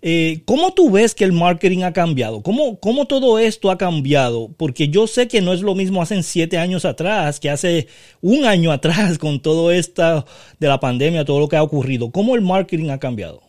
eh, 0.08 0.44
¿Cómo 0.44 0.72
tú 0.72 0.92
ves 0.92 1.16
que 1.16 1.24
el 1.24 1.32
marketing 1.32 1.82
ha 1.82 1.92
cambiado? 1.92 2.40
¿Cómo, 2.40 2.78
¿Cómo 2.78 3.06
todo 3.06 3.40
esto 3.40 3.72
ha 3.72 3.76
cambiado? 3.76 4.52
Porque 4.56 4.88
yo 4.88 5.08
sé 5.08 5.26
que 5.26 5.40
no 5.40 5.52
es 5.52 5.62
lo 5.62 5.74
mismo 5.74 6.00
hace 6.00 6.22
siete 6.22 6.58
años 6.58 6.84
atrás 6.84 7.40
que 7.40 7.50
hace 7.50 7.88
un 8.22 8.44
año 8.44 8.70
atrás 8.70 9.18
con 9.18 9.40
todo 9.40 9.72
esto 9.72 10.24
de 10.60 10.68
la 10.68 10.78
pandemia, 10.78 11.24
todo 11.24 11.40
lo 11.40 11.48
que 11.48 11.56
ha 11.56 11.62
ocurrido. 11.64 12.12
¿Cómo 12.12 12.36
el 12.36 12.42
marketing 12.42 12.90
ha 12.90 13.00
cambiado? 13.00 13.42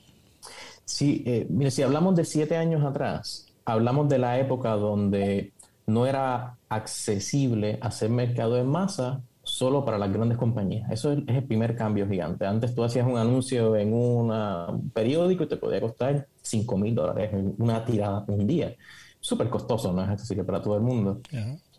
Sí, 0.83 1.21
eh, 1.27 1.45
mire, 1.47 1.69
si 1.69 1.83
hablamos 1.83 2.15
de 2.15 2.25
siete 2.25 2.57
años 2.57 2.83
atrás, 2.83 3.45
hablamos 3.63 4.09
de 4.09 4.17
la 4.17 4.39
época 4.39 4.71
donde 4.71 5.51
no 5.85 6.07
era 6.07 6.57
accesible 6.69 7.77
hacer 7.83 8.09
mercado 8.09 8.57
en 8.57 8.65
masa 8.65 9.21
solo 9.43 9.85
para 9.85 9.99
las 9.99 10.11
grandes 10.11 10.39
compañías. 10.39 10.89
Eso 10.91 11.11
es, 11.11 11.19
el 11.27 11.43
primer 11.43 11.75
cambio 11.75 12.07
gigante. 12.07 12.47
Antes 12.47 12.73
tú 12.73 12.83
hacías 12.83 13.05
un 13.05 13.17
anuncio 13.17 13.75
en 13.75 13.93
un 13.93 14.89
periódico 14.91 15.43
y 15.43 15.47
te 15.47 15.57
podía 15.57 15.81
costar 15.81 16.27
5 16.47 16.77
mil 16.77 16.95
dólares 16.95 17.31
una 17.57 17.83
tirada 17.85 18.25
un 18.27 18.47
día. 18.47 18.75
Súper 19.19 19.49
costoso, 19.49 19.91
no 19.93 20.03
es 20.03 20.09
accesible 20.09 20.43
para 20.43 20.61
todo 20.61 20.75
el 20.75 20.81
mundo. 20.81 21.21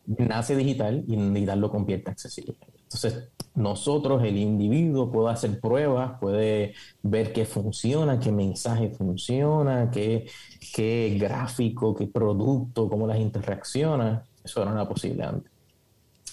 Nace 0.06 0.56
digital 0.56 1.04
y 1.06 1.16
digital 1.16 1.60
lo 1.60 1.70
convierte 1.70 2.10
accesible. 2.10 2.56
Entonces, 2.88 3.28
nosotros, 3.54 4.22
el 4.24 4.36
individuo, 4.36 5.10
puede 5.10 5.30
hacer 5.30 5.60
pruebas, 5.60 6.18
puede 6.20 6.74
ver 7.02 7.32
qué 7.32 7.44
funciona, 7.44 8.18
qué 8.18 8.32
mensaje 8.32 8.90
funciona, 8.90 9.90
qué, 9.90 10.26
qué 10.74 11.16
gráfico, 11.20 11.94
qué 11.94 12.06
producto, 12.06 12.88
cómo 12.88 13.06
las 13.06 13.18
interacciona. 13.18 14.24
Eso 14.42 14.62
era 14.62 14.88
posible 14.88 15.24
antes. 15.24 15.52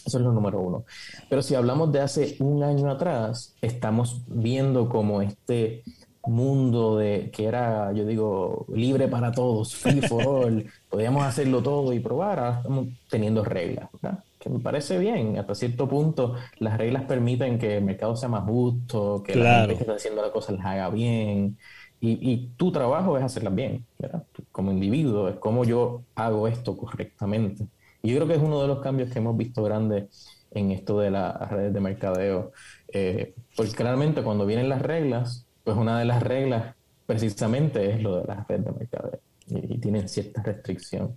Eso 0.06 0.20
es 0.20 0.24
lo 0.24 0.32
número 0.32 0.62
uno. 0.62 0.86
Pero 1.30 1.42
si 1.42 1.56
hablamos 1.56 1.92
de 1.92 2.01
hace 2.01 2.38
un 2.39 2.63
año 2.63 2.92
atrás, 2.92 3.56
estamos 3.60 4.22
viendo 4.27 4.88
como 4.88 5.22
este 5.22 5.84
mundo 6.27 6.98
de 6.98 7.29
que 7.32 7.46
era, 7.46 7.91
yo 7.94 8.05
digo, 8.05 8.65
libre 8.74 9.08
para 9.08 9.32
todos, 9.32 9.75
free 9.75 10.01
for 10.01 10.25
all, 10.25 10.65
podíamos 10.89 11.24
hacerlo 11.24 11.62
todo 11.62 11.94
y 11.94 12.00
probar, 12.00 12.39
ahora 12.39 12.58
estamos 12.58 12.88
teniendo 13.10 13.44
reglas, 13.44 13.89
¿verdad? 13.94 14.24
que 14.46 14.50
me 14.51 14.60
parece 14.60 15.00
bien, 15.00 15.39
hasta 15.39 15.55
cierto 15.55 15.89
punto 15.89 16.36
las 16.60 16.77
reglas 16.77 17.05
permiten 17.05 17.58
que 17.58 17.77
el 17.77 17.84
mercado 17.84 18.15
sea 18.15 18.29
más 18.29 18.44
justo, 18.44 19.24
que 19.24 19.36
la 19.36 19.62
gente 19.62 19.74
que 19.74 19.82
está 19.82 19.96
haciendo 19.96 20.22
las 20.22 20.29
cosas 20.29 20.58
las 20.58 20.67
haga 20.67 20.89
bien, 20.91 21.58
y, 22.00 22.32
y, 22.32 22.51
tu 22.55 22.72
trabajo 22.72 23.17
es 23.17 23.24
hacerlas 23.24 23.55
bien, 23.55 23.84
¿verdad? 23.98 24.24
Como 24.51 24.72
individuo, 24.72 25.29
es 25.29 25.38
como 25.38 25.63
yo 25.63 26.03
hago 26.13 26.48
esto 26.48 26.77
correctamente. 26.77 27.65
Y 28.03 28.10
yo 28.10 28.17
creo 28.17 28.27
que 28.27 28.36
es 28.36 28.41
uno 28.41 28.62
de 28.62 28.67
los 28.67 28.79
cambios 28.82 29.10
que 29.10 29.17
hemos 29.17 29.36
visto 29.36 29.63
grandes 29.63 30.46
en 30.51 30.72
esto 30.72 31.00
de 31.00 31.10
las 31.10 31.50
redes 31.50 31.74
de 31.74 31.79
mercadeo, 31.79 32.51
eh, 32.94 33.34
porque 33.55 33.72
claramente 33.72 34.22
cuando 34.22 34.46
vienen 34.46 34.70
las 34.70 34.84
reglas, 34.84 35.45
pues 35.65 35.75
una 35.75 36.00
de 36.00 36.05
las 36.05 36.24
reglas 36.24 36.75
precisamente 37.05 37.91
es 37.91 38.01
lo 38.01 38.22
de 38.22 38.27
las 38.27 38.48
redes 38.48 38.65
de 38.65 38.72
mercadeo 38.72 39.19
y, 39.48 39.77
tienen 39.79 40.07
cierta 40.07 40.41
restricción. 40.41 41.15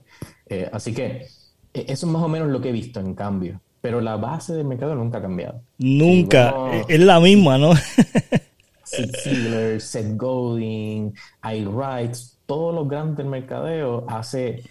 Eh, 0.48 0.68
así 0.72 0.92
que 0.92 1.26
e, 1.74 1.84
eso 1.86 2.06
es 2.06 2.12
más 2.12 2.22
o 2.22 2.28
menos 2.28 2.48
lo 2.48 2.60
que 2.60 2.70
he 2.70 2.72
visto 2.72 2.98
en 2.98 3.14
cambio, 3.14 3.60
pero 3.80 4.00
la 4.00 4.16
base 4.16 4.54
del 4.54 4.66
mercado 4.66 4.94
nunca 4.94 5.18
ha 5.18 5.22
cambiado. 5.22 5.60
Nunca, 5.78 6.54
es 6.88 7.00
la 7.00 7.20
misma, 7.20 7.58
¿no? 7.58 7.74
Sid 8.84 9.10
Ziegler, 9.22 9.80
Seth 9.80 10.16
Godin, 10.16 11.14
iWrites, 11.44 12.38
todos 12.46 12.74
los 12.74 12.88
grandes 12.88 13.18
del 13.18 13.26
mercadeo 13.26 14.06
hace 14.08 14.64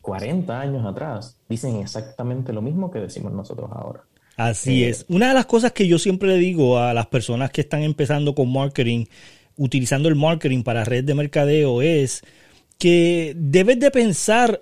40 0.00 0.60
años 0.60 0.84
atrás 0.84 1.38
dicen 1.48 1.76
exactamente 1.76 2.52
lo 2.52 2.60
mismo 2.60 2.90
que 2.90 2.98
decimos 2.98 3.32
nosotros 3.32 3.70
ahora. 3.72 4.02
Así 4.36 4.84
eh, 4.84 4.90
es. 4.90 5.04
Una 5.08 5.28
de 5.28 5.34
las 5.34 5.46
cosas 5.46 5.72
que 5.72 5.86
yo 5.86 5.98
siempre 5.98 6.28
le 6.28 6.38
digo 6.38 6.78
a 6.78 6.94
las 6.94 7.06
personas 7.06 7.50
que 7.50 7.60
están 7.60 7.82
empezando 7.82 8.34
con 8.34 8.52
marketing, 8.52 9.06
utilizando 9.56 10.08
el 10.08 10.16
marketing 10.16 10.62
para 10.62 10.84
red 10.84 11.04
de 11.04 11.14
mercadeo, 11.14 11.82
es 11.82 12.22
que 12.78 13.34
debes 13.36 13.78
de 13.78 13.90
pensar 13.90 14.60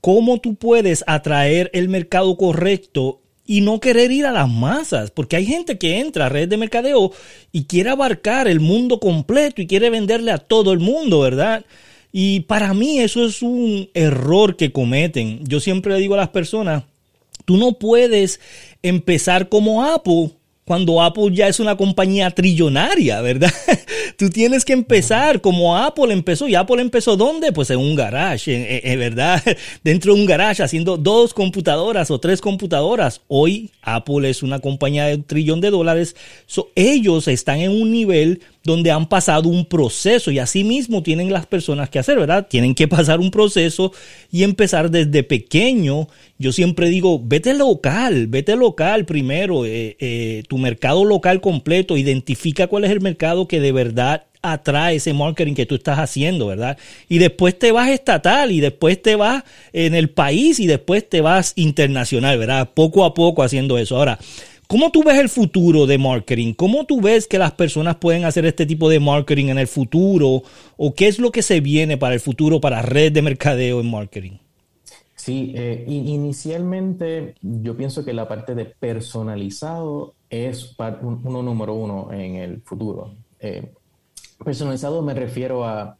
cómo 0.00 0.38
tú 0.38 0.54
puedes 0.54 1.04
atraer 1.06 1.70
el 1.74 1.88
mercado 1.88 2.36
correcto 2.36 3.20
y 3.46 3.62
no 3.62 3.80
querer 3.80 4.12
ir 4.12 4.26
a 4.26 4.32
las 4.32 4.48
masas, 4.48 5.10
porque 5.10 5.34
hay 5.34 5.44
gente 5.44 5.76
que 5.76 5.98
entra 5.98 6.26
a 6.26 6.28
red 6.28 6.48
de 6.48 6.56
mercadeo 6.56 7.12
y 7.50 7.64
quiere 7.64 7.90
abarcar 7.90 8.46
el 8.46 8.60
mundo 8.60 9.00
completo 9.00 9.60
y 9.60 9.66
quiere 9.66 9.90
venderle 9.90 10.30
a 10.30 10.38
todo 10.38 10.72
el 10.72 10.78
mundo, 10.78 11.20
¿verdad? 11.20 11.64
Y 12.12 12.40
para 12.40 12.74
mí 12.74 13.00
eso 13.00 13.26
es 13.26 13.42
un 13.42 13.90
error 13.94 14.56
que 14.56 14.70
cometen. 14.70 15.44
Yo 15.44 15.58
siempre 15.58 15.94
le 15.94 16.00
digo 16.00 16.14
a 16.14 16.18
las 16.18 16.28
personas, 16.28 16.84
tú 17.50 17.56
no 17.56 17.72
puedes 17.72 18.38
empezar 18.80 19.48
como 19.48 19.82
Apple 19.82 20.30
cuando 20.64 21.02
Apple 21.02 21.30
ya 21.32 21.48
es 21.48 21.58
una 21.58 21.76
compañía 21.76 22.30
trillonaria, 22.30 23.20
¿verdad? 23.22 23.52
Tú 24.16 24.30
tienes 24.30 24.64
que 24.64 24.72
empezar 24.72 25.40
como 25.40 25.76
Apple 25.76 26.12
empezó. 26.12 26.46
¿Y 26.46 26.54
Apple 26.54 26.80
empezó 26.80 27.16
dónde? 27.16 27.50
Pues 27.50 27.70
en 27.70 27.78
un 27.78 27.96
garage, 27.96 28.80
en, 28.84 29.00
¿verdad? 29.00 29.42
Dentro 29.82 30.14
de 30.14 30.20
un 30.20 30.26
garage 30.26 30.62
haciendo 30.62 30.96
dos 30.96 31.34
computadoras 31.34 32.12
o 32.12 32.20
tres 32.20 32.40
computadoras. 32.40 33.20
Hoy 33.26 33.70
Apple 33.82 34.30
es 34.30 34.44
una 34.44 34.60
compañía 34.60 35.06
de 35.06 35.16
un 35.16 35.24
trillón 35.24 35.60
de 35.60 35.70
dólares. 35.70 36.14
ellos 36.76 37.26
están 37.26 37.58
en 37.58 37.72
un 37.72 37.90
nivel 37.90 38.40
donde 38.62 38.90
han 38.90 39.08
pasado 39.08 39.48
un 39.48 39.64
proceso 39.64 40.30
y 40.30 40.38
así 40.38 40.64
mismo 40.64 41.02
tienen 41.02 41.32
las 41.32 41.46
personas 41.46 41.88
que 41.88 41.98
hacer, 41.98 42.18
¿verdad? 42.18 42.46
Tienen 42.48 42.74
que 42.74 42.88
pasar 42.88 43.20
un 43.20 43.30
proceso 43.30 43.92
y 44.30 44.42
empezar 44.42 44.90
desde 44.90 45.22
pequeño. 45.22 46.08
Yo 46.38 46.52
siempre 46.52 46.88
digo, 46.88 47.20
vete 47.24 47.54
local, 47.54 48.26
vete 48.26 48.56
local 48.56 49.06
primero, 49.06 49.64
eh, 49.64 49.96
eh, 49.98 50.42
tu 50.48 50.58
mercado 50.58 51.04
local 51.04 51.40
completo, 51.40 51.96
identifica 51.96 52.66
cuál 52.66 52.84
es 52.84 52.90
el 52.90 53.00
mercado 53.00 53.48
que 53.48 53.60
de 53.60 53.72
verdad 53.72 54.24
atrae 54.42 54.96
ese 54.96 55.12
marketing 55.12 55.54
que 55.54 55.66
tú 55.66 55.74
estás 55.74 55.98
haciendo, 55.98 56.46
¿verdad? 56.46 56.78
Y 57.08 57.18
después 57.18 57.58
te 57.58 57.72
vas 57.72 57.90
estatal 57.90 58.52
y 58.52 58.60
después 58.60 59.00
te 59.00 59.16
vas 59.16 59.44
en 59.72 59.94
el 59.94 60.08
país 60.10 60.60
y 60.60 60.66
después 60.66 61.08
te 61.08 61.20
vas 61.20 61.52
internacional, 61.56 62.38
¿verdad? 62.38 62.70
Poco 62.72 63.04
a 63.04 63.12
poco 63.12 63.42
haciendo 63.42 63.76
eso. 63.76 63.96
Ahora, 63.96 64.18
¿Cómo 64.70 64.92
tú 64.92 65.02
ves 65.02 65.18
el 65.18 65.28
futuro 65.28 65.84
de 65.84 65.98
marketing? 65.98 66.54
¿Cómo 66.54 66.86
tú 66.86 67.00
ves 67.00 67.26
que 67.26 67.40
las 67.40 67.50
personas 67.50 67.96
pueden 67.96 68.24
hacer 68.24 68.46
este 68.46 68.66
tipo 68.66 68.88
de 68.88 69.00
marketing 69.00 69.46
en 69.46 69.58
el 69.58 69.66
futuro? 69.66 70.44
¿O 70.76 70.94
qué 70.94 71.08
es 71.08 71.18
lo 71.18 71.32
que 71.32 71.42
se 71.42 71.60
viene 71.60 71.96
para 71.96 72.14
el 72.14 72.20
futuro 72.20 72.60
para 72.60 72.80
red 72.80 73.10
de 73.10 73.20
mercadeo 73.20 73.80
en 73.80 73.90
marketing? 73.90 74.38
Sí, 75.16 75.52
eh, 75.56 75.84
inicialmente 75.88 77.34
yo 77.42 77.76
pienso 77.76 78.04
que 78.04 78.12
la 78.12 78.28
parte 78.28 78.54
de 78.54 78.64
personalizado 78.64 80.14
es 80.30 80.76
uno 80.78 81.42
número 81.42 81.74
uno 81.74 82.12
en 82.12 82.36
el 82.36 82.60
futuro. 82.60 83.10
Eh, 83.40 83.72
personalizado 84.44 85.02
me 85.02 85.14
refiero 85.14 85.64
a 85.64 85.96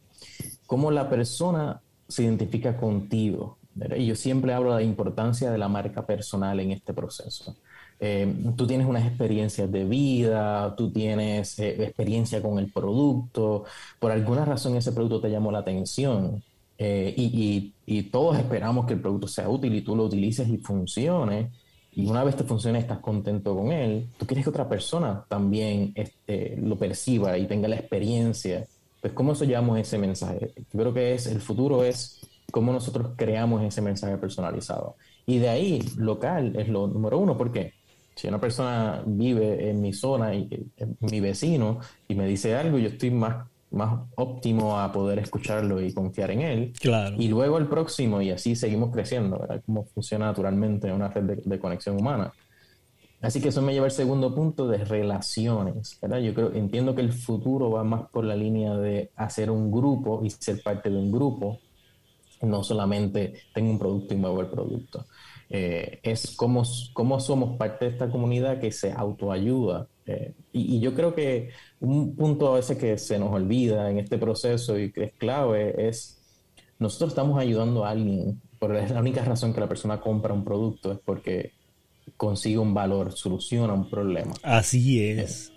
cómo 0.65 0.91
la 0.91 1.09
persona 1.09 1.81
se 2.07 2.23
identifica 2.23 2.77
contigo. 2.77 3.57
Y 3.97 4.05
yo 4.05 4.15
siempre 4.15 4.53
hablo 4.53 4.73
de 4.73 4.83
la 4.83 4.89
importancia 4.89 5.51
de 5.51 5.57
la 5.57 5.67
marca 5.67 6.05
personal 6.05 6.57
en 6.61 6.71
este 6.71 6.93
proceso. 6.93 7.57
Eh, 8.03 8.33
tú 8.57 8.65
tienes 8.65 8.87
unas 8.87 9.05
experiencias 9.05 9.71
de 9.71 9.85
vida, 9.85 10.75
tú 10.75 10.91
tienes 10.91 11.59
eh, 11.59 11.83
experiencia 11.83 12.41
con 12.41 12.57
el 12.57 12.71
producto, 12.71 13.65
por 13.99 14.11
alguna 14.11 14.43
razón 14.43 14.75
ese 14.75 14.91
producto 14.91 15.21
te 15.21 15.29
llamó 15.29 15.51
la 15.51 15.59
atención 15.59 16.43
eh, 16.79 17.13
y, 17.15 17.73
y, 17.85 18.03
todos 18.03 18.39
esperamos 18.39 18.87
que 18.87 18.93
el 18.93 19.01
producto 19.01 19.27
sea 19.27 19.47
útil 19.49 19.75
y 19.75 19.81
tú 19.81 19.95
lo 19.95 20.05
utilices 20.05 20.49
y 20.49 20.57
funcione. 20.57 21.51
Y 21.93 22.07
una 22.07 22.23
vez 22.23 22.35
te 22.35 22.43
funcione, 22.43 22.79
estás 22.79 22.99
contento 22.99 23.55
con 23.55 23.71
él, 23.71 24.07
tú 24.17 24.25
quieres 24.25 24.45
que 24.45 24.49
otra 24.49 24.67
persona 24.67 25.23
también 25.27 25.91
este, 25.95 26.57
lo 26.57 26.77
perciba 26.77 27.37
y 27.37 27.45
tenga 27.45 27.67
la 27.67 27.75
experiencia. 27.75 28.65
Pues, 28.99 29.13
¿cómo 29.13 29.33
eso 29.33 29.45
llamamos 29.45 29.77
ese 29.79 29.97
mensaje? 29.99 30.53
Yo 30.73 30.79
creo 30.79 30.93
que 30.93 31.13
es 31.13 31.27
el 31.27 31.39
futuro 31.41 31.83
es 31.83 32.19
cómo 32.51 32.71
nosotros 32.73 33.11
creamos 33.15 33.61
ese 33.63 33.81
mensaje 33.81 34.17
personalizado. 34.17 34.95
Y 35.27 35.37
de 35.37 35.49
ahí, 35.49 35.81
local 35.97 36.55
es 36.55 36.67
lo 36.67 36.87
número 36.87 37.19
uno. 37.19 37.37
¿Por 37.37 37.51
qué? 37.51 37.73
Si 38.21 38.27
una 38.27 38.39
persona 38.39 39.01
vive 39.03 39.71
en 39.71 39.81
mi 39.81 39.93
zona 39.93 40.35
y 40.35 40.47
es 40.77 40.87
mi 40.99 41.19
vecino 41.19 41.79
y 42.07 42.13
me 42.13 42.27
dice 42.27 42.55
algo, 42.55 42.77
yo 42.77 42.89
estoy 42.89 43.09
más, 43.09 43.47
más 43.71 43.99
óptimo 44.15 44.79
a 44.79 44.91
poder 44.91 45.17
escucharlo 45.17 45.81
y 45.81 45.91
confiar 45.91 46.29
en 46.29 46.41
él. 46.41 46.73
Claro. 46.79 47.15
Y 47.17 47.29
luego 47.29 47.57
el 47.57 47.65
próximo, 47.65 48.21
y 48.21 48.29
así 48.29 48.55
seguimos 48.55 48.91
creciendo, 48.91 49.39
¿verdad? 49.39 49.63
Cómo 49.65 49.85
funciona 49.85 50.27
naturalmente 50.27 50.91
una 50.91 51.07
red 51.07 51.39
de, 51.43 51.59
conexión 51.59 51.99
humana. 51.99 52.31
Así 53.21 53.41
que 53.41 53.49
eso 53.49 53.63
me 53.63 53.73
lleva 53.73 53.85
al 53.85 53.91
segundo 53.91 54.35
punto 54.35 54.67
de 54.67 54.85
relaciones, 54.85 55.97
¿verdad? 55.99 56.19
Yo 56.19 56.35
creo, 56.35 56.53
entiendo 56.53 56.93
que 56.93 57.01
el 57.01 57.13
futuro 57.13 57.71
va 57.71 57.83
más 57.83 58.03
por 58.11 58.23
la 58.23 58.35
línea 58.35 58.77
de 58.77 59.09
hacer 59.15 59.49
un 59.49 59.71
grupo 59.71 60.23
y 60.23 60.29
ser 60.29 60.61
parte 60.61 60.91
de 60.91 60.97
un 60.97 61.11
grupo, 61.11 61.57
no 62.43 62.63
solamente 62.63 63.33
tengo 63.51 63.71
un 63.71 63.79
producto 63.79 64.13
y 64.13 64.17
muevo 64.17 64.41
el 64.41 64.47
producto. 64.47 65.07
Eh, 65.53 65.99
es 66.01 66.33
cómo, 66.37 66.63
cómo, 66.93 67.19
somos 67.19 67.57
parte 67.57 67.83
de 67.83 67.91
esta 67.91 68.09
comunidad 68.09 68.61
que 68.61 68.71
se 68.71 68.93
autoayuda. 68.93 69.85
Eh, 70.05 70.33
y, 70.53 70.79
yo 70.79 70.95
creo 70.95 71.13
que 71.13 71.49
un 71.81 72.15
punto 72.15 72.53
a 72.53 72.55
veces 72.55 72.77
que 72.77 72.97
se 72.97 73.19
nos 73.19 73.33
olvida 73.33 73.91
en 73.91 73.99
este 73.99 74.17
proceso 74.17 74.79
y 74.79 74.93
que 74.93 75.03
es 75.03 75.13
clave 75.17 75.89
es, 75.89 76.21
nosotros 76.79 77.09
estamos 77.09 77.37
ayudando 77.37 77.83
a 77.83 77.89
alguien, 77.89 78.41
por 78.59 78.73
la 78.73 78.99
única 79.01 79.25
razón 79.25 79.53
que 79.53 79.59
la 79.59 79.67
persona 79.67 79.99
compra 79.99 80.33
un 80.33 80.45
producto 80.45 80.93
es 80.93 80.99
porque 81.03 81.51
consigue 82.15 82.57
un 82.57 82.73
valor, 82.73 83.11
soluciona 83.11 83.73
un 83.73 83.89
problema. 83.89 84.33
Así 84.43 85.03
es. 85.03 85.49
Eh, 85.49 85.51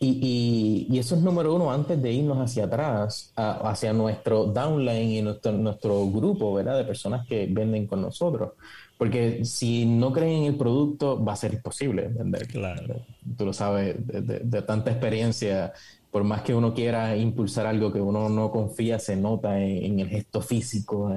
y, 0.00 0.86
y, 0.90 0.98
eso 0.98 1.14
es 1.14 1.22
número 1.22 1.54
uno 1.54 1.70
antes 1.70 2.02
de 2.02 2.12
irnos 2.12 2.38
hacia 2.38 2.64
atrás, 2.64 3.32
hacia 3.36 3.92
nuestro 3.92 4.46
downline 4.46 5.10
y 5.10 5.22
nuestro, 5.22 5.52
nuestro 5.52 6.04
grupo, 6.10 6.52
¿verdad? 6.52 6.78
De 6.78 6.84
personas 6.84 7.26
que 7.28 7.46
venden 7.48 7.86
con 7.86 8.02
nosotros. 8.02 8.52
Porque 8.98 9.44
si 9.44 9.84
no 9.84 10.12
creen 10.12 10.42
en 10.42 10.44
el 10.44 10.56
producto, 10.56 11.22
va 11.22 11.34
a 11.34 11.36
ser 11.36 11.54
imposible 11.54 12.08
vender. 12.08 12.46
Claro. 12.48 13.02
Tú 13.36 13.44
lo 13.44 13.52
sabes 13.52 13.96
de, 14.06 14.62
tanta 14.62 14.90
experiencia. 14.90 15.72
Por 16.10 16.24
más 16.24 16.42
que 16.42 16.54
uno 16.54 16.72
quiera 16.72 17.14
impulsar 17.16 17.66
algo 17.66 17.92
que 17.92 18.00
uno 18.00 18.28
no 18.30 18.50
confía, 18.50 18.98
se 18.98 19.16
nota 19.16 19.60
en, 19.60 20.00
el 20.00 20.08
gesto 20.08 20.40
físico. 20.40 21.12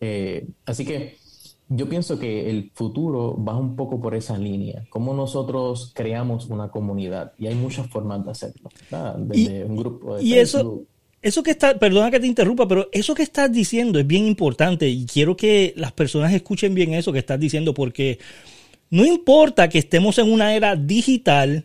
Eh, 0.00 0.46
así 0.66 0.84
que 0.84 1.16
yo 1.68 1.88
pienso 1.88 2.18
que 2.18 2.48
el 2.48 2.70
futuro 2.74 3.42
va 3.42 3.56
un 3.56 3.74
poco 3.74 4.00
por 4.00 4.14
esa 4.14 4.38
línea. 4.38 4.84
Cómo 4.90 5.14
nosotros 5.14 5.92
creamos 5.96 6.46
una 6.46 6.70
comunidad. 6.70 7.32
Y 7.38 7.48
hay 7.48 7.56
muchas 7.56 7.88
formas 7.88 8.24
de 8.24 8.30
hacerlo. 8.30 8.70
Desde 9.18 9.64
un 9.64 9.76
grupo 9.76 10.14
de 10.14 10.22
y 10.22 10.34
Eso 10.34 10.84
eso 11.24 11.42
que 11.42 11.52
está, 11.52 11.78
perdona 11.78 12.10
que 12.10 12.20
te 12.20 12.26
interrumpa, 12.26 12.68
pero 12.68 12.90
eso 12.92 13.14
que 13.14 13.22
estás 13.22 13.50
diciendo 13.50 13.98
es 13.98 14.06
bien 14.06 14.26
importante 14.26 14.90
y 14.90 15.06
quiero 15.06 15.38
que 15.38 15.72
las 15.74 15.90
personas 15.90 16.34
escuchen 16.34 16.74
bien 16.74 16.92
eso 16.92 17.14
que 17.14 17.18
estás 17.18 17.40
diciendo 17.40 17.72
porque 17.72 18.18
no 18.90 19.06
importa 19.06 19.70
que 19.70 19.78
estemos 19.78 20.18
en 20.18 20.30
una 20.30 20.54
era 20.54 20.76
digital, 20.76 21.64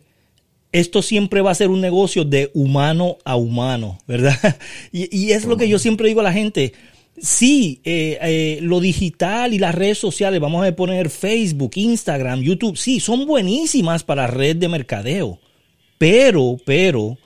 esto 0.72 1.02
siempre 1.02 1.42
va 1.42 1.50
a 1.50 1.54
ser 1.54 1.68
un 1.68 1.82
negocio 1.82 2.24
de 2.24 2.50
humano 2.54 3.18
a 3.22 3.36
humano, 3.36 3.98
¿verdad? 4.06 4.56
Y, 4.92 5.32
es 5.32 5.44
lo 5.44 5.58
que 5.58 5.68
yo 5.68 5.78
siempre 5.78 6.08
digo 6.08 6.20
a 6.20 6.24
la 6.24 6.32
gente. 6.32 6.72
Sí, 7.18 7.82
eh, 7.84 8.18
eh, 8.22 8.58
lo 8.62 8.80
digital 8.80 9.52
y 9.52 9.58
las 9.58 9.74
redes 9.74 9.98
sociales, 9.98 10.40
vamos 10.40 10.66
a 10.66 10.74
poner 10.74 11.10
Facebook, 11.10 11.72
Instagram, 11.74 12.40
YouTube, 12.40 12.78
sí, 12.78 12.98
son 12.98 13.26
buenísimas 13.26 14.04
para 14.04 14.26
red 14.26 14.56
de 14.56 14.68
mercadeo. 14.68 15.38
Pero, 15.98 16.56
pero, 16.64 17.18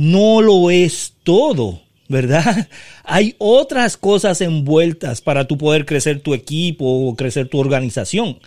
no 0.00 0.40
lo 0.40 0.70
es 0.70 1.12
todo, 1.24 1.82
¿verdad? 2.08 2.68
Hay 3.04 3.34
otras 3.36 3.98
cosas 3.98 4.40
envueltas 4.40 5.20
para 5.20 5.46
tú 5.46 5.58
poder 5.58 5.84
crecer 5.84 6.20
tu 6.20 6.32
equipo 6.32 6.86
o 6.86 7.14
crecer 7.14 7.48
tu 7.48 7.58
organización. 7.58 8.38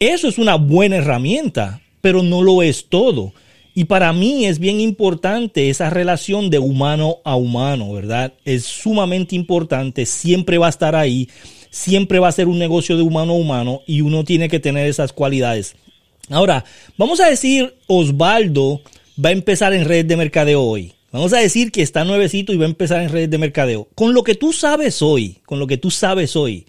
Eso 0.00 0.26
es 0.26 0.36
una 0.36 0.56
buena 0.56 0.96
herramienta, 0.96 1.80
pero 2.00 2.24
no 2.24 2.42
lo 2.42 2.60
es 2.60 2.86
todo. 2.88 3.32
Y 3.72 3.84
para 3.84 4.12
mí 4.12 4.46
es 4.46 4.58
bien 4.58 4.80
importante 4.80 5.70
esa 5.70 5.90
relación 5.90 6.50
de 6.50 6.58
humano 6.58 7.18
a 7.22 7.36
humano, 7.36 7.92
¿verdad? 7.92 8.32
Es 8.44 8.64
sumamente 8.64 9.36
importante, 9.36 10.06
siempre 10.06 10.58
va 10.58 10.66
a 10.66 10.70
estar 10.70 10.96
ahí, 10.96 11.28
siempre 11.70 12.18
va 12.18 12.26
a 12.26 12.32
ser 12.32 12.48
un 12.48 12.58
negocio 12.58 12.96
de 12.96 13.02
humano 13.02 13.34
a 13.34 13.36
humano 13.36 13.82
y 13.86 14.00
uno 14.00 14.24
tiene 14.24 14.48
que 14.48 14.58
tener 14.58 14.88
esas 14.88 15.12
cualidades. 15.12 15.76
Ahora, 16.30 16.64
vamos 16.96 17.20
a 17.20 17.30
decir, 17.30 17.76
Osvaldo, 17.86 18.82
va 19.22 19.30
a 19.30 19.32
empezar 19.32 19.72
en 19.72 19.84
red 19.84 20.06
de 20.06 20.16
mercadeo 20.16 20.62
hoy. 20.62 20.94
Vamos 21.12 21.32
a 21.32 21.38
decir 21.38 21.72
que 21.72 21.82
está 21.82 22.04
nuevecito 22.04 22.52
y 22.52 22.56
va 22.56 22.64
a 22.64 22.68
empezar 22.68 23.02
en 23.02 23.10
redes 23.10 23.30
de 23.30 23.38
mercadeo. 23.38 23.88
Con 23.94 24.14
lo 24.14 24.22
que 24.22 24.36
tú 24.36 24.52
sabes 24.52 25.02
hoy, 25.02 25.40
con 25.44 25.58
lo 25.58 25.66
que 25.66 25.76
tú 25.76 25.90
sabes 25.90 26.36
hoy, 26.36 26.66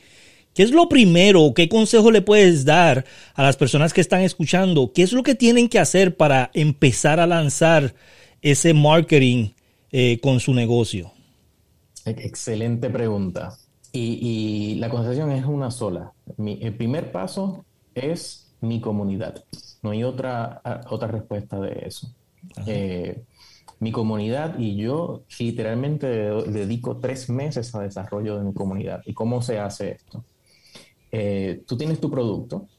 ¿qué 0.53 0.63
es 0.63 0.71
lo 0.71 0.89
primero? 0.89 1.53
¿Qué 1.55 1.69
consejo 1.69 2.11
le 2.11 2.23
puedes 2.23 2.65
dar 2.65 3.05
a 3.35 3.43
las 3.43 3.55
personas 3.55 3.93
que 3.93 4.01
están 4.01 4.21
escuchando? 4.21 4.91
¿Qué 4.93 5.03
es 5.03 5.13
lo 5.13 5.21
que 5.21 5.35
tienen 5.35 5.69
que 5.69 5.79
hacer 5.79 6.17
para 6.17 6.49
empezar 6.53 7.19
a 7.19 7.27
lanzar 7.27 7.93
ese 8.41 8.73
marketing 8.73 9.49
eh, 9.91 10.19
con 10.21 10.39
su 10.39 10.53
negocio? 10.53 11.11
Excelente 12.05 12.89
pregunta. 12.89 13.55
Y, 13.93 14.75
la 14.79 14.89
conversación 14.89 15.31
es 15.31 15.45
una 15.45 15.69
sola. 15.69 16.13
el 16.37 16.73
primer 16.75 17.11
paso 17.11 17.65
es 17.93 18.51
mi 18.61 18.79
comunidad. 18.79 19.43
No 19.83 19.91
hay 19.91 20.03
otra, 20.03 20.61
otra 20.89 21.09
respuesta 21.09 21.59
de 21.59 21.83
eso. 21.85 22.09
Eh, 22.65 23.25
mi 23.79 23.91
comunidad 23.91 24.59
y 24.59 24.75
yo 24.77 25.25
literalmente 25.39 26.07
dedico 26.07 26.97
tres 26.99 27.29
meses 27.29 27.73
a 27.75 27.81
desarrollo 27.81 28.37
de 28.37 28.43
mi 28.45 28.53
comunidad. 28.53 29.01
¿Y 29.05 29.13
cómo 29.13 29.41
se 29.41 29.59
hace 29.59 29.91
esto? 29.91 30.25
Eh, 31.11 31.63
tú 31.67 31.77
tienes 31.77 31.99
tu 31.99 32.09
producto, 32.11 32.69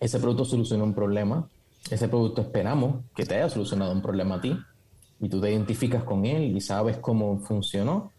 ese 0.00 0.18
producto 0.20 0.44
soluciona 0.44 0.84
un 0.84 0.94
problema, 0.94 1.50
ese 1.90 2.08
producto 2.08 2.42
esperamos 2.42 3.04
que 3.14 3.26
te 3.26 3.36
haya 3.36 3.48
solucionado 3.50 3.92
un 3.92 4.02
problema 4.02 4.36
a 4.36 4.40
ti. 4.40 4.68
y 5.20 5.28
tú 5.30 5.40
te 5.40 5.50
identificas 5.50 6.04
con 6.04 6.26
él 6.26 6.56
y 6.56 6.60
sabes 6.60 6.98
cómo 6.98 7.40
funcionó, 7.40 8.14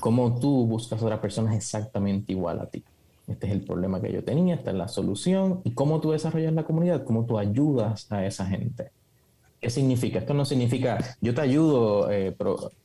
cómo 0.00 0.38
tú 0.40 0.66
buscas 0.66 1.02
a 1.02 1.04
otras 1.06 1.20
personas 1.20 1.54
exactamente 1.56 2.32
igual 2.32 2.60
a 2.60 2.70
ti. 2.70 2.84
Este 3.26 3.46
es 3.46 3.52
el 3.52 3.64
problema 3.64 4.00
que 4.02 4.12
yo 4.12 4.24
tenía, 4.24 4.56
esta 4.56 4.70
es 4.72 4.76
la 4.76 4.88
solución 4.88 5.62
y 5.64 5.74
cómo 5.74 6.00
tú 6.00 6.12
desarrollas 6.12 6.52
la 6.54 6.64
comunidad, 6.64 7.04
cómo 7.04 7.26
tú 7.26 7.38
ayudas 7.38 8.10
a 8.10 8.26
esa 8.26 8.46
gente. 8.46 8.92
¿Qué 9.62 9.70
significa? 9.70 10.18
Esto 10.18 10.34
no 10.34 10.44
significa 10.44 10.98
yo 11.20 11.32
te 11.32 11.40
ayudo, 11.40 12.10
eh, 12.10 12.34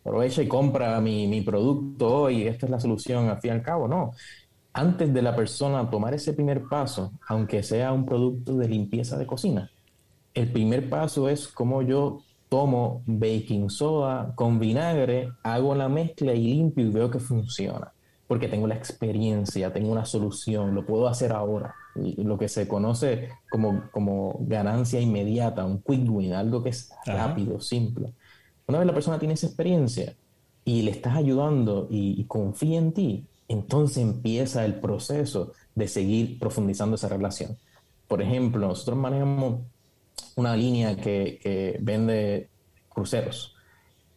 aprovecha 0.06 0.44
y 0.44 0.48
compra 0.48 1.02
mi, 1.02 1.28
mi 1.28 1.42
producto 1.42 2.30
y 2.30 2.44
esta 2.44 2.68
es 2.68 2.70
la 2.70 2.80
solución 2.80 3.30
al 3.30 3.42
fin 3.42 3.50
y 3.50 3.54
al 3.56 3.64
cabo. 3.64 3.88
No, 3.88 4.12
antes 4.74 5.12
de 5.12 5.24
la 5.24 5.36
persona 5.36 5.90
tomar 5.90 6.14
ese 6.14 6.34
primer 6.34 6.66
paso, 6.66 7.14
aunque 7.28 7.64
sea 7.64 7.92
un 7.94 8.06
producto 8.06 8.56
de 8.58 8.70
limpieza 8.70 9.18
de 9.18 9.26
cocina, 9.26 9.72
el 10.36 10.52
primer 10.52 10.88
paso 10.88 11.28
es 11.30 11.48
cómo 11.48 11.82
yo 11.82 12.20
tomo 12.48 13.02
baking 13.08 13.72
soda 13.72 14.34
con 14.36 14.60
vinagre, 14.60 15.32
hago 15.42 15.74
la 15.74 15.90
mezcla 15.90 16.34
y 16.34 16.44
limpio 16.44 16.86
y 16.86 16.92
veo 16.92 17.10
que 17.10 17.20
funciona. 17.20 17.92
Porque 18.28 18.50
tengo 18.50 18.68
la 18.68 18.76
experiencia, 18.76 19.74
tengo 19.74 19.92
una 19.92 20.06
solución, 20.06 20.76
lo 20.76 20.86
puedo 20.86 21.08
hacer 21.08 21.32
ahora. 21.32 21.74
Lo 21.98 22.38
que 22.38 22.48
se 22.48 22.68
conoce 22.68 23.30
como, 23.50 23.90
como 23.92 24.38
ganancia 24.42 25.00
inmediata, 25.00 25.66
un 25.66 25.82
quick 25.82 26.10
win, 26.10 26.34
algo 26.34 26.64
que 26.64 26.70
es 26.70 26.90
rápido, 27.06 27.60
simple. 27.60 28.14
Una 28.68 28.80
vez 28.80 28.88
la 28.88 28.94
persona 28.94 29.20
tiene 29.20 29.34
esa 29.34 29.48
experiencia 29.48 30.16
y 30.66 30.82
le 30.82 30.92
estás 30.92 31.16
ayudando 31.16 31.88
y 31.90 32.24
confía 32.26 32.78
en 32.78 32.92
ti, 32.92 33.26
entonces 33.48 33.98
empieza 33.98 34.66
el 34.66 34.76
proceso 34.76 35.54
de 35.76 35.88
seguir 35.88 36.40
profundizando 36.40 36.96
esa 36.96 37.08
relación. 37.08 37.58
Por 38.08 38.22
ejemplo, 38.22 38.68
nosotros 38.68 38.98
manejamos 38.98 39.62
una 40.36 40.56
línea 40.56 40.96
que, 40.96 41.78
vende 41.82 42.50
cruceros 42.90 43.56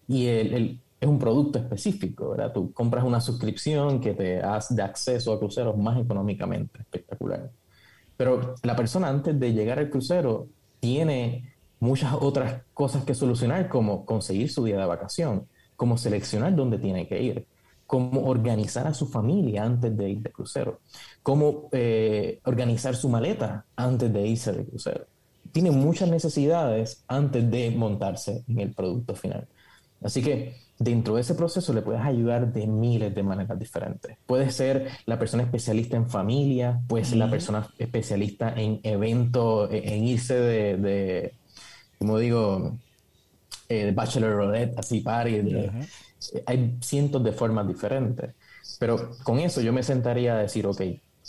y 0.08 0.26
el, 0.26 0.80
es 1.00 1.08
un 1.08 1.18
producto 1.18 1.58
específico, 1.58 2.30
¿verdad? 2.30 2.52
Tú 2.52 2.72
compras 2.72 3.04
una 3.04 3.20
suscripción 3.20 4.00
que 4.00 4.14
te 4.14 4.40
hace 4.40 4.74
de 4.74 4.82
acceso 4.82 5.32
a 5.32 5.38
cruceros 5.38 5.76
más 5.76 5.98
económicamente, 5.98 6.80
espectacular. 6.80 7.50
Pero 8.20 8.54
la 8.64 8.76
persona 8.76 9.08
antes 9.08 9.40
de 9.40 9.54
llegar 9.54 9.78
al 9.78 9.88
crucero 9.88 10.46
tiene 10.78 11.54
muchas 11.78 12.12
otras 12.20 12.64
cosas 12.74 13.02
que 13.02 13.14
solucionar, 13.14 13.70
como 13.70 14.04
conseguir 14.04 14.52
su 14.52 14.62
día 14.62 14.78
de 14.78 14.84
vacación, 14.84 15.46
como 15.74 15.96
seleccionar 15.96 16.54
dónde 16.54 16.76
tiene 16.76 17.08
que 17.08 17.22
ir, 17.22 17.46
cómo 17.86 18.26
organizar 18.26 18.86
a 18.86 18.92
su 18.92 19.06
familia 19.06 19.64
antes 19.64 19.96
de 19.96 20.10
ir 20.10 20.18
de 20.18 20.30
crucero, 20.32 20.80
cómo 21.22 21.70
eh, 21.72 22.40
organizar 22.44 22.94
su 22.94 23.08
maleta 23.08 23.64
antes 23.74 24.12
de 24.12 24.26
irse 24.26 24.52
de 24.52 24.66
crucero. 24.66 25.06
Tiene 25.50 25.70
muchas 25.70 26.10
necesidades 26.10 27.02
antes 27.08 27.50
de 27.50 27.70
montarse 27.70 28.44
en 28.46 28.60
el 28.60 28.74
producto 28.74 29.14
final. 29.14 29.48
Así 30.02 30.20
que 30.20 30.56
dentro 30.80 31.16
de 31.16 31.20
ese 31.20 31.34
proceso 31.34 31.74
le 31.74 31.82
puedes 31.82 32.00
ayudar 32.00 32.50
de 32.52 32.66
miles 32.66 33.14
de 33.14 33.22
maneras 33.22 33.58
diferentes. 33.58 34.16
Puede 34.26 34.50
ser 34.50 34.88
la 35.04 35.18
persona 35.18 35.42
especialista 35.42 35.96
en 35.96 36.08
familia, 36.08 36.80
puede 36.88 37.04
ser 37.04 37.18
la 37.18 37.30
persona 37.30 37.68
especialista 37.78 38.54
en 38.56 38.80
eventos, 38.82 39.68
en 39.70 40.04
irse 40.04 40.34
de, 40.34 41.34
como 41.98 42.18
digo, 42.18 42.78
eh, 43.68 43.92
bachelorette, 43.94 44.78
así 44.78 45.02
party, 45.02 45.42
de, 45.42 45.70
hay 46.46 46.78
cientos 46.80 47.22
de 47.22 47.32
formas 47.32 47.68
diferentes. 47.68 48.34
Pero 48.78 49.10
con 49.22 49.38
eso 49.38 49.60
yo 49.60 49.74
me 49.74 49.82
sentaría 49.82 50.34
a 50.34 50.38
decir, 50.38 50.66
ok, 50.66 50.80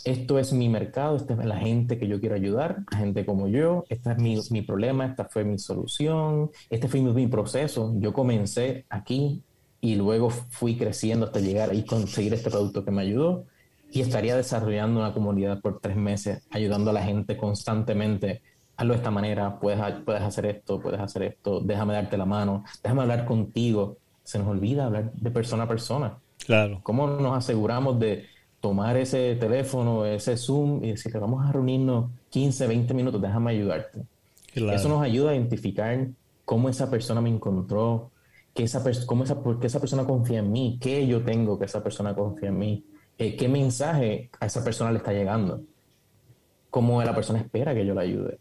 esto 0.05 0.39
es 0.39 0.53
mi 0.53 0.69
mercado, 0.69 1.15
esta 1.15 1.33
es 1.33 1.45
la 1.45 1.57
gente 1.57 1.99
que 1.99 2.07
yo 2.07 2.19
quiero 2.19 2.35
ayudar, 2.35 2.83
gente 2.95 3.25
como 3.25 3.47
yo, 3.47 3.85
este 3.89 4.11
es 4.11 4.17
mi, 4.17 4.39
mi 4.49 4.61
problema, 4.61 5.05
esta 5.05 5.25
fue 5.25 5.43
mi 5.43 5.59
solución, 5.59 6.51
este 6.69 6.87
fue 6.87 7.01
mi, 7.01 7.27
proceso. 7.27 7.93
Yo 7.97 8.13
comencé 8.13 8.85
aquí 8.89 9.43
y 9.79 9.95
luego 9.95 10.29
fui 10.29 10.77
creciendo 10.77 11.25
hasta 11.25 11.39
llegar 11.39 11.73
y 11.75 11.85
conseguir 11.85 12.33
este 12.33 12.49
producto 12.49 12.83
que 12.83 12.91
me 12.91 13.01
ayudó 13.01 13.45
y 13.91 14.01
estaría 14.01 14.35
desarrollando 14.35 14.99
una 14.99 15.13
comunidad 15.13 15.59
por 15.61 15.79
tres 15.79 15.95
meses, 15.95 16.43
ayudando 16.49 16.91
a 16.91 16.93
la 16.93 17.03
gente 17.03 17.37
constantemente. 17.37 18.41
Hazlo 18.77 18.93
de 18.93 18.97
esta 18.97 19.11
manera, 19.11 19.59
puedes, 19.59 19.79
puedes 20.05 20.21
hacer 20.21 20.45
esto, 20.45 20.79
puedes 20.79 20.99
hacer 20.99 21.23
esto, 21.23 21.59
déjame 21.59 21.93
darte 21.93 22.17
la 22.17 22.25
mano, 22.25 22.63
déjame 22.81 23.01
hablar 23.01 23.25
contigo, 23.25 23.97
se 24.23 24.39
nos 24.39 24.47
olvida 24.47 24.85
hablar 24.85 25.11
de 25.13 25.29
persona 25.29 25.63
a 25.63 25.67
persona. 25.67 26.17
Claro. 26.45 26.79
¿Cómo 26.81 27.07
nos 27.07 27.37
aseguramos 27.37 27.99
de 27.99 28.25
tomar 28.61 28.95
ese 28.95 29.35
teléfono, 29.35 30.05
ese 30.05 30.37
Zoom 30.37 30.83
y 30.83 30.91
decirle, 30.91 31.19
vamos 31.19 31.45
a 31.45 31.51
reunirnos 31.51 32.11
15, 32.29 32.67
20 32.67 32.93
minutos, 32.93 33.21
déjame 33.21 33.51
ayudarte? 33.51 34.03
Eso 34.53 34.87
nos 34.87 35.01
ayuda 35.01 35.31
a 35.31 35.35
identificar 35.35 36.07
cómo 36.45 36.69
esa 36.69 36.89
persona 36.89 37.21
me 37.21 37.29
encontró, 37.29 38.11
que 38.53 38.63
esa 38.63 38.83
cómo 39.05 39.23
esa, 39.23 39.41
por 39.41 39.59
qué 39.59 39.67
esa 39.67 39.79
persona 39.79 40.05
confía 40.05 40.39
en 40.39 40.51
mí, 40.51 40.77
qué 40.81 41.07
yo 41.07 41.21
tengo 41.21 41.57
que 41.57 41.65
esa 41.65 41.81
persona 41.83 42.13
confía 42.13 42.49
en 42.49 42.59
mí, 42.59 42.85
eh, 43.17 43.35
qué 43.35 43.47
mensaje 43.47 44.29
a 44.39 44.45
esa 44.45 44.63
persona 44.63 44.91
le 44.91 44.97
está 44.97 45.11
llegando, 45.11 45.61
cómo 46.69 47.01
la 47.03 47.15
persona 47.15 47.39
espera 47.39 47.73
que 47.73 47.85
yo 47.85 47.93
la 47.93 48.01
ayude. 48.01 48.39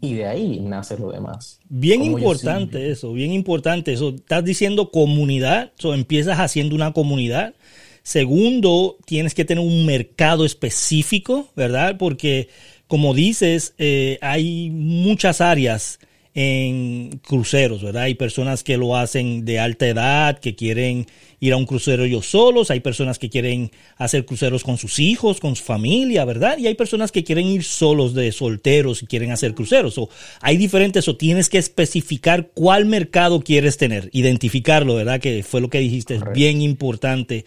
Y 0.00 0.14
de 0.14 0.26
ahí 0.26 0.58
nace 0.58 0.98
lo 0.98 1.12
demás. 1.12 1.60
Bien 1.68 2.02
importante 2.02 2.90
eso, 2.90 3.12
bien 3.12 3.30
importante 3.30 3.92
eso. 3.92 4.08
Estás 4.08 4.44
diciendo 4.44 4.90
comunidad, 4.90 5.72
o 5.84 5.94
empiezas 5.94 6.40
haciendo 6.40 6.74
una 6.74 6.92
comunidad. 6.92 7.54
Segundo, 8.02 8.98
tienes 9.04 9.34
que 9.34 9.44
tener 9.44 9.64
un 9.64 9.86
mercado 9.86 10.44
específico, 10.44 11.48
¿verdad? 11.54 11.96
Porque, 11.98 12.48
como 12.88 13.14
dices, 13.14 13.74
eh, 13.78 14.18
hay 14.20 14.70
muchas 14.70 15.40
áreas 15.40 16.00
en 16.34 17.20
cruceros, 17.26 17.82
¿verdad? 17.82 18.04
Hay 18.04 18.14
personas 18.14 18.64
que 18.64 18.76
lo 18.76 18.96
hacen 18.96 19.44
de 19.44 19.60
alta 19.60 19.86
edad, 19.86 20.38
que 20.38 20.56
quieren 20.56 21.06
ir 21.42 21.52
a 21.52 21.56
un 21.56 21.66
crucero 21.66 22.04
ellos 22.04 22.26
solos, 22.26 22.70
hay 22.70 22.78
personas 22.78 23.18
que 23.18 23.28
quieren 23.28 23.72
hacer 23.96 24.24
cruceros 24.24 24.62
con 24.62 24.78
sus 24.78 25.00
hijos, 25.00 25.40
con 25.40 25.56
su 25.56 25.64
familia, 25.64 26.24
¿verdad? 26.24 26.56
Y 26.56 26.68
hay 26.68 26.74
personas 26.74 27.10
que 27.10 27.24
quieren 27.24 27.48
ir 27.48 27.64
solos 27.64 28.14
de 28.14 28.30
solteros 28.30 29.02
y 29.02 29.06
quieren 29.06 29.32
hacer 29.32 29.52
cruceros. 29.52 29.98
O 29.98 30.08
hay 30.40 30.56
diferentes, 30.56 31.08
o 31.08 31.16
tienes 31.16 31.48
que 31.48 31.58
especificar 31.58 32.50
cuál 32.54 32.86
mercado 32.86 33.40
quieres 33.40 33.76
tener, 33.76 34.08
identificarlo, 34.12 34.94
¿verdad? 34.94 35.20
Que 35.20 35.42
fue 35.42 35.60
lo 35.60 35.68
que 35.68 35.80
dijiste, 35.80 36.14
es 36.14 36.22
bien 36.32 36.62
importante. 36.62 37.44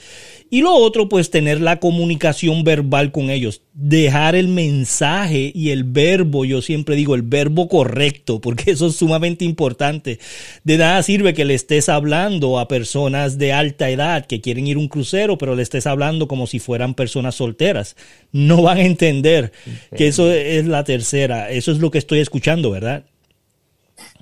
Y 0.50 0.60
lo 0.60 0.76
otro, 0.76 1.08
pues 1.08 1.30
tener 1.30 1.62
la 1.62 1.80
comunicación 1.80 2.66
verbal 2.66 3.14
con 3.14 3.30
ellos, 3.30 3.62
dejar 3.74 4.36
el 4.36 4.50
mensaje 4.50 5.54
y 5.56 5.70
el 5.70 5.86
verbo, 5.86 6.44
yo 6.44 6.62
siempre 6.62 6.98
digo 6.98 7.16
el 7.16 7.22
verbo 7.22 7.70
correcto, 7.70 8.42
porque 8.42 8.72
eso 8.72 8.88
es 8.88 8.98
sumamente 8.98 9.46
importante. 9.46 10.20
De 10.66 10.78
nada 10.78 11.02
sirve 11.02 11.34
que 11.34 11.46
le 11.46 11.54
estés 11.54 11.88
hablando 11.88 12.60
a 12.60 12.68
personas 12.68 13.38
de 13.38 13.54
alta 13.54 13.85
edad 13.90 14.26
que 14.26 14.42
quieren 14.42 14.68
ir 14.68 14.78
un 14.78 14.88
crucero, 14.88 15.38
pero 15.38 15.56
le 15.56 15.64
estés 15.64 15.88
hablando 15.88 16.28
como 16.28 16.48
si 16.48 16.60
fueran 16.60 16.94
personas 16.94 17.36
solteras. 17.36 17.96
No 18.32 18.62
van 18.62 18.78
a 18.78 18.86
entender 18.86 19.52
que 19.96 20.08
eso 20.08 20.32
es 20.32 20.66
la 20.66 20.84
tercera. 20.84 21.50
Eso 21.50 21.72
es 21.72 21.80
lo 21.80 21.92
que 21.92 21.98
estoy 21.98 22.20
escuchando, 22.20 22.72
¿verdad? 22.72 23.06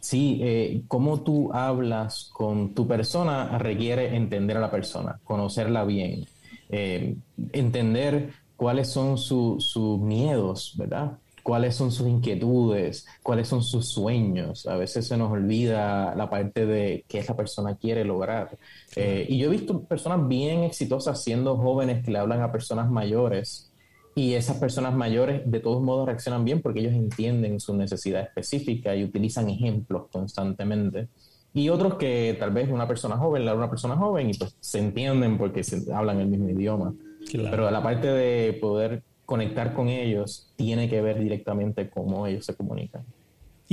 Sí, 0.01 0.39
eh, 0.43 0.83
cómo 0.87 1.21
tú 1.21 1.51
hablas 1.53 2.29
con 2.33 2.73
tu 2.73 2.87
persona 2.87 3.57
requiere 3.57 4.15
entender 4.15 4.57
a 4.57 4.61
la 4.61 4.69
persona, 4.69 5.19
conocerla 5.23 5.85
bien, 5.85 6.25
eh, 6.69 7.15
entender 7.53 8.31
cuáles 8.55 8.89
son 8.89 9.17
sus 9.17 9.99
miedos, 9.99 10.75
¿verdad? 10.77 11.17
Cuáles 11.43 11.75
son 11.75 11.91
sus 11.91 12.07
inquietudes, 12.07 13.05
cuáles 13.21 13.49
son 13.49 13.61
sus 13.61 13.89
sueños. 13.89 14.65
A 14.65 14.77
veces 14.77 15.05
se 15.05 15.17
nos 15.17 15.31
olvida 15.31 16.15
la 16.15 16.29
parte 16.29 16.65
de 16.65 17.05
qué 17.07 17.19
esa 17.19 17.35
persona 17.35 17.75
quiere 17.75 18.05
lograr. 18.05 18.57
Eh, 18.95 19.25
y 19.29 19.37
yo 19.37 19.47
he 19.47 19.51
visto 19.51 19.83
personas 19.83 20.27
bien 20.27 20.63
exitosas 20.63 21.21
siendo 21.21 21.57
jóvenes 21.57 22.03
que 22.03 22.11
le 22.11 22.19
hablan 22.19 22.41
a 22.41 22.51
personas 22.51 22.89
mayores 22.89 23.69
y 24.15 24.33
esas 24.33 24.57
personas 24.57 24.95
mayores 24.95 25.41
de 25.45 25.59
todos 25.59 25.81
modos 25.81 26.05
reaccionan 26.05 26.45
bien 26.45 26.61
porque 26.61 26.79
ellos 26.79 26.93
entienden 26.93 27.59
su 27.59 27.75
necesidad 27.75 28.21
específica 28.21 28.95
y 28.95 29.03
utilizan 29.03 29.49
ejemplos 29.49 30.03
constantemente. 30.11 31.09
Y 31.53 31.69
otros 31.69 31.95
que 31.95 32.35
tal 32.39 32.51
vez 32.51 32.69
una 32.69 32.87
persona 32.87 33.17
joven 33.17 33.43
le 33.43 33.51
habla 33.51 33.63
a 33.63 33.65
una 33.65 33.69
persona 33.69 33.95
joven 33.95 34.29
y 34.29 34.33
pues 34.33 34.55
se 34.59 34.79
entienden 34.79 35.37
porque 35.37 35.63
se 35.63 35.93
hablan 35.93 36.19
el 36.19 36.27
mismo 36.27 36.49
idioma. 36.49 36.93
Pero 37.31 37.69
la 37.69 37.83
parte 37.83 38.07
de 38.07 38.53
poder 38.53 39.03
conectar 39.25 39.73
con 39.73 39.89
ellos 39.89 40.47
tiene 40.55 40.89
que 40.89 41.01
ver 41.01 41.19
directamente 41.19 41.89
cómo 41.89 42.27
ellos 42.27 42.45
se 42.45 42.55
comunican. 42.55 43.03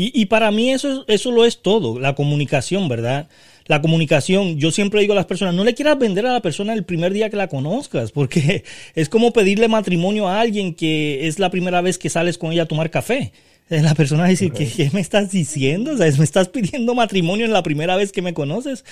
Y, 0.02 0.26
para 0.26 0.50
mí 0.50 0.70
eso, 0.70 1.04
eso 1.08 1.30
lo 1.30 1.44
es 1.44 1.60
todo, 1.60 1.98
la 1.98 2.14
comunicación, 2.14 2.88
¿verdad? 2.88 3.28
La 3.66 3.82
comunicación, 3.82 4.56
yo 4.56 4.70
siempre 4.70 5.02
digo 5.02 5.12
a 5.12 5.16
las 5.16 5.26
personas, 5.26 5.54
no 5.54 5.62
le 5.62 5.74
quieras 5.74 5.98
vender 5.98 6.26
a 6.26 6.32
la 6.32 6.40
persona 6.40 6.72
el 6.72 6.84
primer 6.84 7.12
día 7.12 7.28
que 7.28 7.36
la 7.36 7.48
conozcas, 7.48 8.10
porque 8.10 8.64
es 8.94 9.10
como 9.10 9.34
pedirle 9.34 9.68
matrimonio 9.68 10.26
a 10.26 10.40
alguien 10.40 10.74
que 10.74 11.26
es 11.26 11.38
la 11.38 11.50
primera 11.50 11.82
vez 11.82 11.98
que 11.98 12.08
sales 12.08 12.38
con 12.38 12.50
ella 12.50 12.62
a 12.62 12.66
tomar 12.66 12.88
café. 12.88 13.32
La 13.68 13.94
persona 13.94 14.26
dice, 14.26 14.50
¿qué, 14.50 14.66
¿qué, 14.66 14.90
me 14.94 15.00
estás 15.00 15.32
diciendo? 15.32 15.92
O 15.92 15.96
sea, 15.98 16.10
¿me 16.16 16.24
estás 16.24 16.48
pidiendo 16.48 16.94
matrimonio 16.94 17.44
en 17.44 17.52
la 17.52 17.62
primera 17.62 17.94
vez 17.96 18.10
que 18.10 18.22
me 18.22 18.32
conoces? 18.32 18.84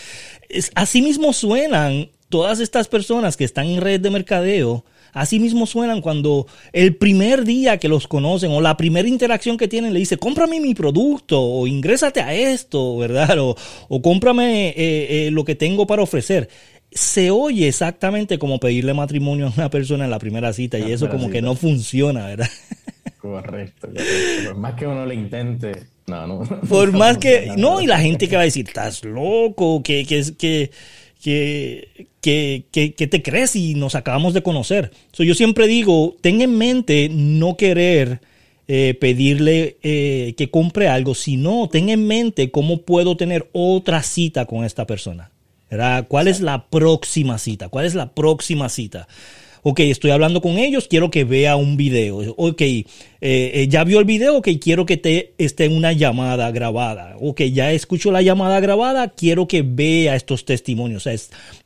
Es, 0.50 0.70
así 0.74 1.00
mismo 1.00 1.32
suenan 1.32 2.10
todas 2.28 2.60
estas 2.60 2.86
personas 2.86 3.36
que 3.36 3.44
están 3.44 3.66
en 3.66 3.80
redes 3.80 4.02
de 4.02 4.10
mercadeo 4.10 4.84
Así 5.12 5.38
mismo 5.40 5.66
suenan 5.66 6.00
cuando 6.00 6.46
el 6.72 6.96
primer 6.96 7.44
día 7.44 7.78
que 7.78 7.88
los 7.88 8.06
conocen 8.08 8.50
o 8.52 8.60
la 8.60 8.76
primera 8.76 9.08
interacción 9.08 9.56
que 9.56 9.68
tienen 9.68 9.92
le 9.92 10.00
dice, 10.00 10.16
cómprame 10.16 10.60
mi 10.60 10.74
producto 10.74 11.40
o 11.40 11.66
ingrésate 11.66 12.20
a 12.20 12.34
esto, 12.34 12.96
¿verdad? 12.96 13.28
O, 13.38 13.56
o 13.88 14.02
cómprame 14.02 14.70
eh, 14.70 14.74
eh, 14.76 15.30
lo 15.30 15.44
que 15.44 15.54
tengo 15.54 15.86
para 15.86 16.02
ofrecer. 16.02 16.48
Se 16.90 17.30
oye 17.30 17.68
exactamente 17.68 18.38
como 18.38 18.58
pedirle 18.58 18.94
matrimonio 18.94 19.46
a 19.46 19.52
una 19.54 19.70
persona 19.70 20.04
en 20.04 20.10
la 20.10 20.18
primera 20.18 20.52
cita 20.52 20.78
y 20.78 20.90
eso 20.90 21.08
como 21.08 21.30
que 21.30 21.42
no 21.42 21.54
funciona, 21.54 22.26
¿verdad? 22.26 22.48
Correcto, 23.20 23.88
correcto. 23.88 24.50
Por 24.50 24.56
más 24.56 24.74
que 24.74 24.86
uno 24.86 25.04
le 25.04 25.14
intente, 25.14 25.72
no, 26.06 26.26
no. 26.26 26.60
Por 26.68 26.92
más 26.92 27.18
que, 27.18 27.52
no, 27.56 27.80
y 27.80 27.86
la 27.86 27.98
gente 27.98 28.28
que 28.28 28.36
va 28.36 28.42
a 28.42 28.44
decir, 28.44 28.66
estás 28.68 29.04
loco, 29.04 29.82
que, 29.82 30.06
que, 30.06 30.24
que, 30.38 30.70
que, 31.22 32.08
que, 32.20 32.66
que, 32.70 33.06
te 33.06 33.22
crees 33.22 33.56
y 33.56 33.74
nos 33.74 33.94
acabamos 33.94 34.34
de 34.34 34.42
conocer. 34.42 34.92
yo 35.12 35.34
siempre 35.34 35.66
digo, 35.66 36.16
ten 36.20 36.40
en 36.40 36.56
mente 36.56 37.08
no 37.10 37.56
querer 37.56 38.20
eh, 38.68 38.94
pedirle 39.00 39.78
eh, 39.82 40.34
que 40.36 40.50
compre 40.50 40.88
algo, 40.88 41.14
sino 41.14 41.68
ten 41.68 41.88
en 41.88 42.06
mente 42.06 42.50
cómo 42.50 42.82
puedo 42.82 43.16
tener 43.16 43.48
otra 43.52 44.02
cita 44.02 44.46
con 44.46 44.64
esta 44.64 44.86
persona. 44.86 45.30
¿verdad? 45.70 46.06
¿Cuál 46.08 46.28
es 46.28 46.40
la 46.40 46.66
próxima 46.68 47.38
cita? 47.38 47.68
¿Cuál 47.68 47.86
es 47.86 47.94
la 47.94 48.12
próxima 48.12 48.68
cita? 48.68 49.06
Ok, 49.68 49.80
estoy 49.80 50.12
hablando 50.12 50.40
con 50.40 50.56
ellos, 50.56 50.88
quiero 50.88 51.10
que 51.10 51.24
vea 51.24 51.56
un 51.56 51.76
video, 51.76 52.34
ok, 52.38 52.60
eh, 52.62 52.86
eh, 53.20 53.66
ya 53.68 53.84
vio 53.84 53.98
el 53.98 54.06
video, 54.06 54.38
ok, 54.38 54.48
quiero 54.58 54.86
que 54.86 54.96
te 54.96 55.34
esté 55.36 55.66
en 55.66 55.76
una 55.76 55.92
llamada 55.92 56.50
grabada, 56.52 57.16
ok, 57.20 57.42
ya 57.52 57.70
escucho 57.72 58.10
la 58.10 58.22
llamada 58.22 58.60
grabada, 58.60 59.10
quiero 59.10 59.46
que 59.46 59.60
vea 59.60 60.16
estos 60.16 60.46
testimonios, 60.46 61.06
o 61.06 61.10
sea, 61.10 61.18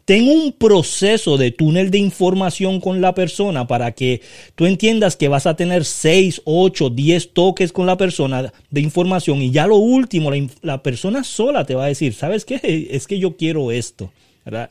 tengo 0.05 0.33
un 0.33 0.51
proceso 0.51 1.37
de 1.37 1.53
túnel 1.53 1.93
de 1.93 1.99
información 1.99 2.81
con 2.81 3.01
la 3.01 3.15
persona 3.15 3.69
para 3.69 3.93
que 3.93 4.21
tú 4.57 4.67
entiendas 4.67 5.15
que 5.15 5.29
vas 5.29 5.47
a 5.47 5.55
tener 5.55 5.85
6, 5.85 6.43
8, 6.45 6.91
10 6.91 7.33
toques 7.33 7.73
con 7.73 7.87
la 7.87 7.97
persona 7.97 8.53
de 8.69 8.81
información 8.81 9.43
y 9.43 9.53
ya 9.53 9.69
lo 9.69 9.77
último, 9.77 10.33
la, 10.33 10.45
la 10.63 10.83
persona 10.83 11.23
sola 11.23 11.65
te 11.65 11.77
va 11.77 11.85
a 11.85 11.89
decir, 11.89 12.15
¿sabes 12.15 12.45
qué? 12.45 12.89
Es 12.91 13.07
que 13.07 13.21
yo 13.21 13.37
quiero 13.37 13.71
esto, 13.71 14.11
¿verdad? 14.45 14.71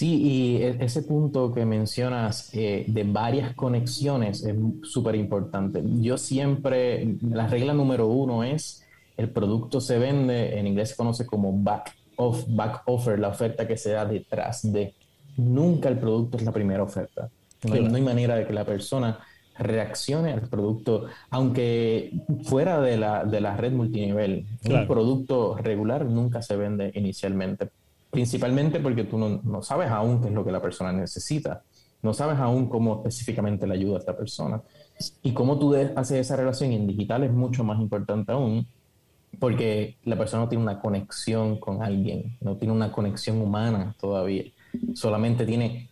Sí, 0.00 0.22
y 0.22 0.56
e, 0.62 0.76
ese 0.80 1.02
punto 1.02 1.52
que 1.52 1.66
mencionas 1.66 2.48
eh, 2.54 2.86
de 2.88 3.04
varias 3.04 3.54
conexiones 3.54 4.42
es 4.42 4.56
súper 4.82 5.14
importante. 5.14 5.82
Yo 6.00 6.16
siempre, 6.16 7.18
la 7.20 7.46
regla 7.46 7.74
número 7.74 8.06
uno 8.06 8.42
es, 8.42 8.82
el 9.18 9.28
producto 9.28 9.78
se 9.78 9.98
vende, 9.98 10.58
en 10.58 10.66
inglés 10.66 10.88
se 10.88 10.96
conoce 10.96 11.26
como 11.26 11.52
back, 11.52 11.94
off, 12.16 12.46
back 12.48 12.80
offer, 12.86 13.18
la 13.18 13.28
oferta 13.28 13.68
que 13.68 13.76
se 13.76 13.90
da 13.90 14.06
detrás 14.06 14.72
de. 14.72 14.94
Nunca 15.36 15.90
el 15.90 15.98
producto 15.98 16.38
es 16.38 16.44
la 16.44 16.52
primera 16.52 16.82
oferta. 16.82 17.28
No, 17.64 17.74
hay, 17.74 18.00
manera 18.00 18.36
de 18.36 18.46
que 18.46 18.54
la 18.54 18.64
persona 18.64 19.18
reaccione 19.58 20.32
al 20.32 20.48
producto, 20.48 21.08
aunque 21.28 22.10
fuera 22.44 22.80
de 22.80 22.96
la, 22.96 23.26
de 23.26 23.42
la 23.42 23.54
red 23.54 23.72
multinivel. 23.72 24.46
Un 24.64 24.86
producto 24.86 25.58
regular 25.58 26.06
nunca 26.06 26.40
se 26.40 26.56
vende 26.56 26.90
inicialmente 26.94 27.68
principalmente 28.10 28.80
porque 28.80 29.04
tú 29.04 29.18
no, 29.18 29.62
sabes 29.62 29.90
aún 29.90 30.20
qué 30.20 30.28
es 30.28 30.34
lo 30.34 30.44
que 30.44 30.52
la 30.52 30.60
persona 30.60 30.92
necesita, 30.92 31.62
no 32.02 32.14
sabes 32.14 32.38
aún 32.38 32.68
cómo 32.68 32.96
específicamente 32.96 33.66
le 33.66 33.74
ayuda 33.74 33.96
a 33.96 33.98
esta 34.00 34.16
persona. 34.16 34.62
Y 35.22 35.32
cómo 35.32 35.58
tú 35.58 35.74
haces 35.74 36.18
esa 36.18 36.36
relación 36.36 36.72
en 36.72 36.86
digital 36.86 37.24
es 37.24 37.32
mucho 37.32 37.62
más 37.62 37.78
importante 37.80 38.32
aún, 38.32 38.66
porque 39.38 39.96
la 40.04 40.16
persona 40.16 40.44
no 40.44 40.48
tiene 40.48 40.64
una 40.64 40.80
conexión 40.80 41.58
con 41.58 41.82
alguien, 41.82 42.36
no 42.40 42.56
tiene 42.56 42.74
una 42.74 42.90
conexión 42.90 43.40
humana 43.40 43.94
todavía, 44.00 44.44
solamente 44.94 45.46
tiene 45.46 45.90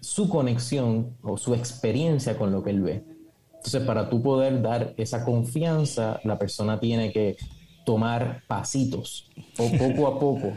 su 0.00 0.28
conexión 0.28 1.16
o 1.22 1.36
su 1.36 1.54
experiencia 1.54 2.38
con 2.38 2.52
lo 2.52 2.62
que 2.62 2.70
él 2.70 2.80
ve. 2.80 3.04
Entonces, 3.56 3.82
para 3.82 4.08
tú 4.08 4.22
poder 4.22 4.62
dar 4.62 4.94
esa 4.96 5.24
confianza, 5.24 6.20
la 6.24 6.38
persona 6.38 6.78
tiene 6.78 7.12
que 7.12 7.36
tomar 7.84 8.42
pasitos, 8.46 9.30
o 9.58 9.70
poco 9.76 10.06
a 10.06 10.18
poco, 10.18 10.52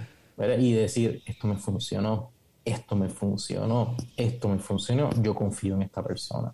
y 0.59 0.73
decir, 0.73 1.21
esto 1.25 1.47
me 1.47 1.57
funcionó, 1.57 2.31
esto 2.65 2.95
me 2.95 3.09
funcionó, 3.09 3.95
esto 4.17 4.49
me 4.49 4.59
funcionó, 4.59 5.09
yo 5.21 5.35
confío 5.35 5.75
en 5.75 5.83
esta 5.83 6.03
persona. 6.03 6.53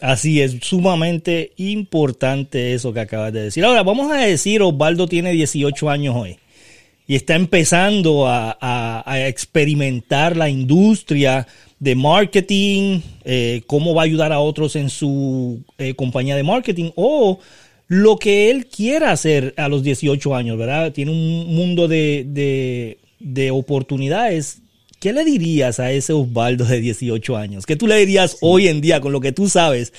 Así 0.00 0.40
es, 0.40 0.56
sumamente 0.62 1.52
importante 1.56 2.72
eso 2.72 2.92
que 2.92 3.00
acabas 3.00 3.32
de 3.32 3.42
decir. 3.42 3.64
Ahora, 3.64 3.82
vamos 3.82 4.10
a 4.10 4.16
decir, 4.16 4.62
Osvaldo 4.62 5.06
tiene 5.06 5.32
18 5.32 5.90
años 5.90 6.16
hoy 6.16 6.38
y 7.06 7.16
está 7.16 7.34
empezando 7.34 8.26
a, 8.28 8.56
experimentar 9.26 10.36
la 10.36 10.48
industria 10.48 11.46
de 11.78 11.96
marketing, 11.96 13.00
eh, 13.24 13.62
cómo 13.66 13.94
va 13.94 14.02
a 14.02 14.04
ayudar 14.04 14.32
a 14.32 14.38
otros 14.38 14.76
en 14.76 14.88
su 14.88 15.62
eh, 15.76 15.94
compañía 15.94 16.36
de 16.36 16.44
marketing 16.44 16.92
o 16.94 17.40
lo 17.88 18.16
que 18.16 18.52
él 18.52 18.66
quiera 18.66 19.10
hacer 19.10 19.52
a 19.56 19.68
los 19.68 19.82
18 19.82 20.36
años, 20.36 20.56
¿verdad? 20.56 20.92
Tiene 20.92 21.10
un 21.10 21.52
mundo 21.52 21.88
de, 21.88 22.24
de, 22.28 22.98
oportunidades. 23.50 24.62
¿Qué 24.98 25.12
le 25.12 25.24
dirías 25.24 25.80
a 25.80 25.92
ese 25.92 26.12
Osvaldo 26.12 26.64
de 26.64 26.80
18 26.80 27.36
años? 27.36 27.66
¿Qué 27.66 27.76
tú 27.76 27.86
le 27.86 27.96
dirías 27.96 28.36
hoy 28.42 28.68
en 28.68 28.80
día 28.80 29.00
con 29.00 29.12
lo 29.12 29.20
que 29.20 29.32
tú 29.32 29.48
sabes? 29.48 29.92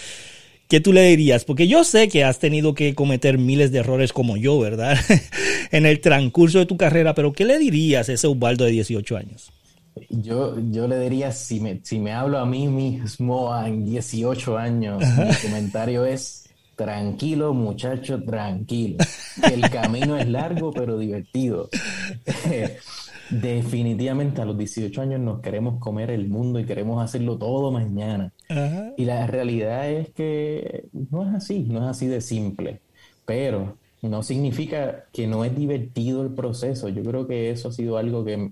¿Qué 0.68 0.80
tú 0.80 0.94
le 0.94 1.04
dirías? 1.04 1.44
Porque 1.44 1.68
yo 1.68 1.84
sé 1.84 2.08
que 2.08 2.24
has 2.24 2.40
tenido 2.40 2.74
que 2.74 2.96
cometer 2.96 3.38
miles 3.38 3.72
de 3.72 3.80
errores 3.80 4.14
como 4.14 4.38
yo, 4.38 4.60
¿verdad? 4.60 4.98
en 5.72 5.86
el 5.86 6.00
transcurso 6.00 6.60
de 6.60 6.66
tu 6.66 6.78
carrera, 6.78 7.14
pero 7.16 7.34
¿qué 7.34 7.46
le 7.46 7.58
dirías 7.58 8.10
a 8.10 8.14
ese 8.14 8.28
Osvaldo 8.28 8.66
de 8.66 8.72
18 8.72 9.18
años? 9.18 9.52
Yo, 10.10 10.56
yo 10.72 10.88
le 10.88 11.00
diría, 11.00 11.32
si 11.32 11.60
me, 11.60 11.82
si 11.84 12.00
me 12.00 12.14
hablo 12.14 12.38
a 12.38 12.46
mí 12.46 12.68
mismo 12.68 13.54
en 13.66 13.84
18 13.86 14.58
años, 14.58 15.04
mi 15.04 15.36
comentario 15.50 16.06
es, 16.06 16.42
Tranquilo, 16.76 17.54
muchacho, 17.54 18.24
tranquilo. 18.24 18.98
El 19.52 19.70
camino 19.70 20.18
es 20.18 20.28
largo, 20.28 20.72
pero 20.72 20.98
divertido. 20.98 21.70
Definitivamente 23.32 24.42
a 24.42 24.46
los 24.46 24.58
18 24.58 25.02
años 25.02 25.20
nos 25.22 25.40
queremos 25.40 25.80
comer 25.80 26.12
el 26.12 26.28
mundo 26.28 26.60
y 26.60 26.66
queremos 26.66 27.04
hacerlo 27.04 27.38
todo 27.38 27.72
mañana. 27.72 28.34
Y 28.98 29.06
la 29.06 29.26
realidad 29.28 29.90
es 29.90 30.10
que 30.10 30.86
no 31.10 31.28
es 31.28 31.34
así, 31.34 31.60
no 31.70 31.80
es 31.80 31.86
así 31.86 32.08
de 32.08 32.22
simple. 32.22 32.82
Pero 33.26 33.78
no 34.02 34.24
significa 34.24 35.06
que 35.14 35.28
no 35.28 35.46
es 35.46 35.56
divertido 35.56 36.24
el 36.24 36.34
proceso. 36.34 36.90
Yo 36.90 37.04
creo 37.04 37.28
que 37.28 37.52
eso 37.52 37.70
ha 37.70 37.72
sido 37.72 37.98
algo 37.98 38.26
que, 38.26 38.52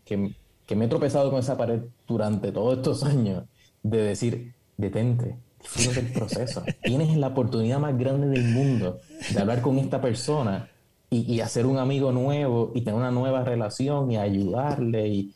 que 0.70 0.76
me 0.76 0.86
he 0.86 0.88
tropezado 0.88 1.30
con 1.30 1.40
esa 1.40 1.58
pared 1.58 1.82
durante 2.08 2.52
todos 2.52 2.78
estos 2.78 3.04
años, 3.04 3.44
de 3.84 3.98
decir, 4.04 4.54
detente, 4.78 5.36
disfruta 5.60 6.00
del 6.00 6.14
proceso. 6.14 6.64
Tienes 6.84 7.18
la 7.18 7.28
oportunidad 7.28 7.80
más 7.80 7.98
grande 7.98 8.28
del 8.28 8.54
mundo 8.54 9.00
de 9.34 9.40
hablar 9.40 9.62
con 9.62 9.78
esta 9.78 10.00
persona 10.00 10.70
y, 11.10 11.40
hacer 11.42 11.66
un 11.66 11.78
amigo 11.78 12.12
nuevo 12.12 12.72
y 12.76 12.82
tener 12.82 13.00
una 13.00 13.12
nueva 13.12 13.44
relación 13.44 14.12
y 14.12 14.18
ayudarle. 14.18 15.08
Y, 15.08 15.34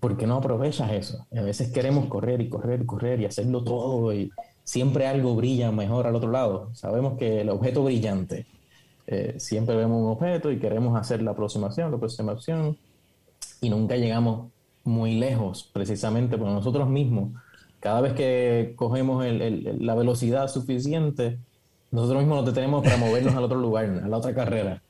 ¿Por 0.00 0.16
qué 0.16 0.26
no 0.26 0.36
aprovechas 0.36 0.90
eso? 0.92 1.26
A 1.36 1.42
veces 1.42 1.70
queremos 1.72 2.06
correr 2.06 2.40
y 2.40 2.48
correr 2.48 2.82
y 2.82 2.86
correr 2.86 3.20
y 3.20 3.24
hacerlo 3.26 3.62
todo 3.62 4.12
y 4.12 4.30
siempre 4.64 5.06
algo 5.06 5.36
brilla 5.36 5.70
mejor 5.70 6.06
al 6.06 6.16
otro 6.16 6.30
lado. 6.30 6.70
Sabemos 6.74 7.18
que 7.18 7.42
el 7.42 7.50
objeto 7.50 7.84
brillante, 7.84 8.46
eh, 9.06 9.36
siempre 9.38 9.76
vemos 9.76 10.02
un 10.02 10.10
objeto 10.10 10.50
y 10.50 10.58
queremos 10.58 10.98
hacer 10.98 11.22
la 11.22 11.32
aproximación, 11.32 11.90
la 11.90 11.96
aproximación 11.98 12.76
y 13.60 13.70
nunca 13.70 13.96
llegamos 13.96 14.50
muy 14.82 15.14
lejos 15.14 15.70
precisamente 15.72 16.36
por 16.36 16.48
nosotros 16.48 16.88
mismos 16.88 17.30
cada 17.80 18.00
vez 18.00 18.14
que 18.14 18.74
cogemos 18.76 19.24
la 19.24 19.94
velocidad 19.94 20.48
suficiente, 20.48 21.38
nosotros 21.90 22.18
mismos 22.18 22.38
nos 22.38 22.46
detenemos 22.46 22.82
para 22.84 22.96
movernos 22.96 23.34
al 23.34 23.44
otro 23.44 23.58
lugar, 23.58 24.02
a 24.04 24.08
la 24.08 24.16
otra 24.16 24.34
carrera. 24.34 24.82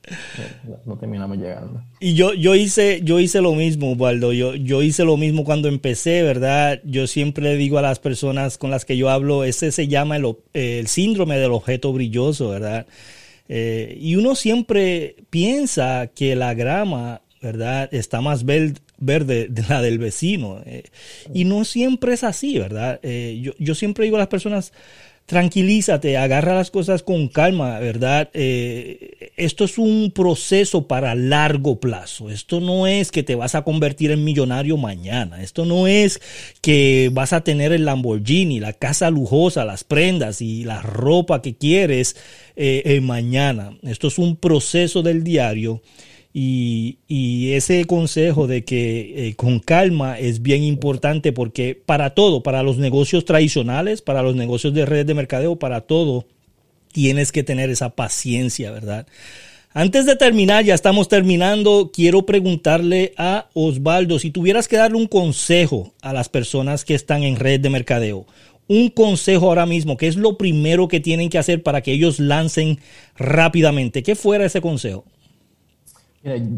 No, 0.86 0.96
terminamos 0.96 1.36
llegando. 1.36 1.82
Y 2.00 2.14
yo, 2.14 2.32
yo, 2.32 2.54
hice, 2.54 3.00
yo 3.02 3.20
hice 3.20 3.40
lo 3.40 3.54
mismo, 3.54 3.92
Waldo. 3.92 4.32
Yo, 4.32 4.54
yo 4.54 4.82
hice 4.82 5.04
lo 5.04 5.16
mismo 5.16 5.44
cuando 5.44 5.68
empecé, 5.68 6.22
¿verdad? 6.22 6.80
Yo 6.84 7.06
siempre 7.06 7.56
digo 7.56 7.78
a 7.78 7.82
las 7.82 7.98
personas 7.98 8.58
con 8.58 8.70
las 8.70 8.84
que 8.84 8.96
yo 8.96 9.10
hablo, 9.10 9.44
ese 9.44 9.72
se 9.72 9.88
llama 9.88 10.16
el, 10.16 10.88
síndrome 10.88 11.38
del 11.38 11.52
objeto 11.52 11.92
brilloso, 11.92 12.48
¿verdad? 12.48 12.86
Eh, 13.48 13.96
y 14.00 14.16
uno 14.16 14.34
siempre 14.34 15.16
piensa 15.30 16.08
que 16.08 16.34
la 16.34 16.54
grama, 16.54 17.20
¿verdad? 17.42 17.88
Está 17.92 18.20
más 18.20 18.44
verde 18.44 18.80
verde 18.98 19.48
de 19.48 19.62
la 19.68 19.82
del 19.82 19.98
vecino. 19.98 20.62
Eh, 20.64 20.84
y 21.34 21.44
no 21.44 21.64
siempre 21.64 22.14
es 22.14 22.24
así, 22.24 22.58
¿verdad? 22.58 22.98
Eh, 23.02 23.38
yo, 23.42 23.52
yo, 23.58 23.74
siempre 23.74 24.04
digo 24.04 24.16
a 24.16 24.20
las 24.20 24.28
personas, 24.28 24.72
tranquilízate, 25.26 26.16
agarra 26.16 26.54
las 26.54 26.70
cosas 26.70 27.02
con 27.02 27.28
calma, 27.28 27.78
¿verdad? 27.78 28.30
Eh, 28.32 29.32
esto 29.36 29.64
es 29.64 29.76
un 29.76 30.12
proceso 30.14 30.86
para 30.86 31.14
largo 31.14 31.80
plazo. 31.80 32.30
Esto 32.30 32.60
no 32.60 32.86
es 32.86 33.12
que 33.12 33.22
te 33.22 33.34
vas 33.34 33.54
a 33.54 33.62
convertir 33.62 34.12
en 34.12 34.24
millonario 34.24 34.76
mañana. 34.76 35.42
Esto 35.42 35.64
no 35.64 35.86
es 35.86 36.20
que 36.60 37.10
vas 37.12 37.32
a 37.32 37.42
tener 37.42 37.72
el 37.72 37.84
Lamborghini, 37.84 38.60
la 38.60 38.72
casa 38.72 39.10
lujosa, 39.10 39.64
las 39.64 39.84
prendas 39.84 40.40
y 40.40 40.64
la 40.64 40.80
ropa 40.80 41.42
que 41.42 41.56
quieres 41.56 42.16
mañana. 43.02 43.76
Esto 43.82 44.08
es 44.08 44.18
un 44.18 44.36
proceso 44.36 45.02
del 45.02 45.22
diario 45.22 45.82
Y, 46.38 47.54
ese 47.54 47.86
consejo 47.86 48.46
de 48.46 48.62
que 48.62 49.28
eh, 49.28 49.34
con 49.36 49.58
calma 49.58 50.18
es 50.18 50.42
bien 50.42 50.62
importante 50.62 51.32
porque 51.32 51.74
para 51.74 52.10
todo, 52.10 52.42
para 52.42 52.62
los 52.62 52.76
negocios 52.76 53.24
tradicionales, 53.24 54.02
para 54.02 54.20
los 54.20 54.36
negocios 54.36 54.74
de 54.74 54.84
redes 54.84 55.06
de 55.06 55.14
mercadeo, 55.14 55.56
para 55.56 55.80
todo, 55.80 56.26
tienes 56.92 57.32
que 57.32 57.42
tener 57.42 57.70
esa 57.70 57.90
paciencia, 57.94 58.70
¿verdad? 58.70 59.06
Antes 59.72 60.04
de 60.04 60.14
terminar, 60.14 60.62
ya 60.62 60.74
estamos 60.74 61.08
terminando, 61.08 61.90
quiero 61.90 62.26
preguntarle 62.26 63.14
a 63.16 63.46
Osvaldo, 63.54 64.18
si 64.18 64.30
tuvieras 64.30 64.68
que 64.68 64.76
darle 64.76 64.98
un 64.98 65.06
consejo 65.06 65.94
a 66.02 66.12
las 66.12 66.28
personas 66.28 66.84
que 66.84 66.94
están 66.94 67.22
en 67.22 67.36
red 67.36 67.60
de 67.60 67.70
mercadeo, 67.70 68.26
un 68.68 68.90
consejo 68.90 69.46
ahora 69.46 69.64
mismo, 69.64 69.96
¿qué 69.96 70.06
es 70.06 70.16
lo 70.16 70.36
primero 70.36 70.86
que 70.88 71.00
tienen 71.00 71.30
que 71.30 71.38
hacer 71.38 71.62
para 71.62 71.80
que 71.80 71.92
ellos 71.92 72.18
lancen 72.18 72.78
rápidamente? 73.16 74.02
¿Qué 74.02 74.14
fuera 74.16 74.44
ese 74.44 74.60
consejo? 74.60 75.06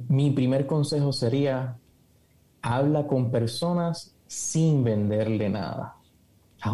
Mi 0.09 0.31
primer 0.31 0.67
consejo 0.67 1.13
sería, 1.13 1.77
habla 2.63 3.07
con 3.07 3.31
personas 3.31 4.15
sin 4.27 4.85
venderle 4.85 5.49
nada. 5.49 5.97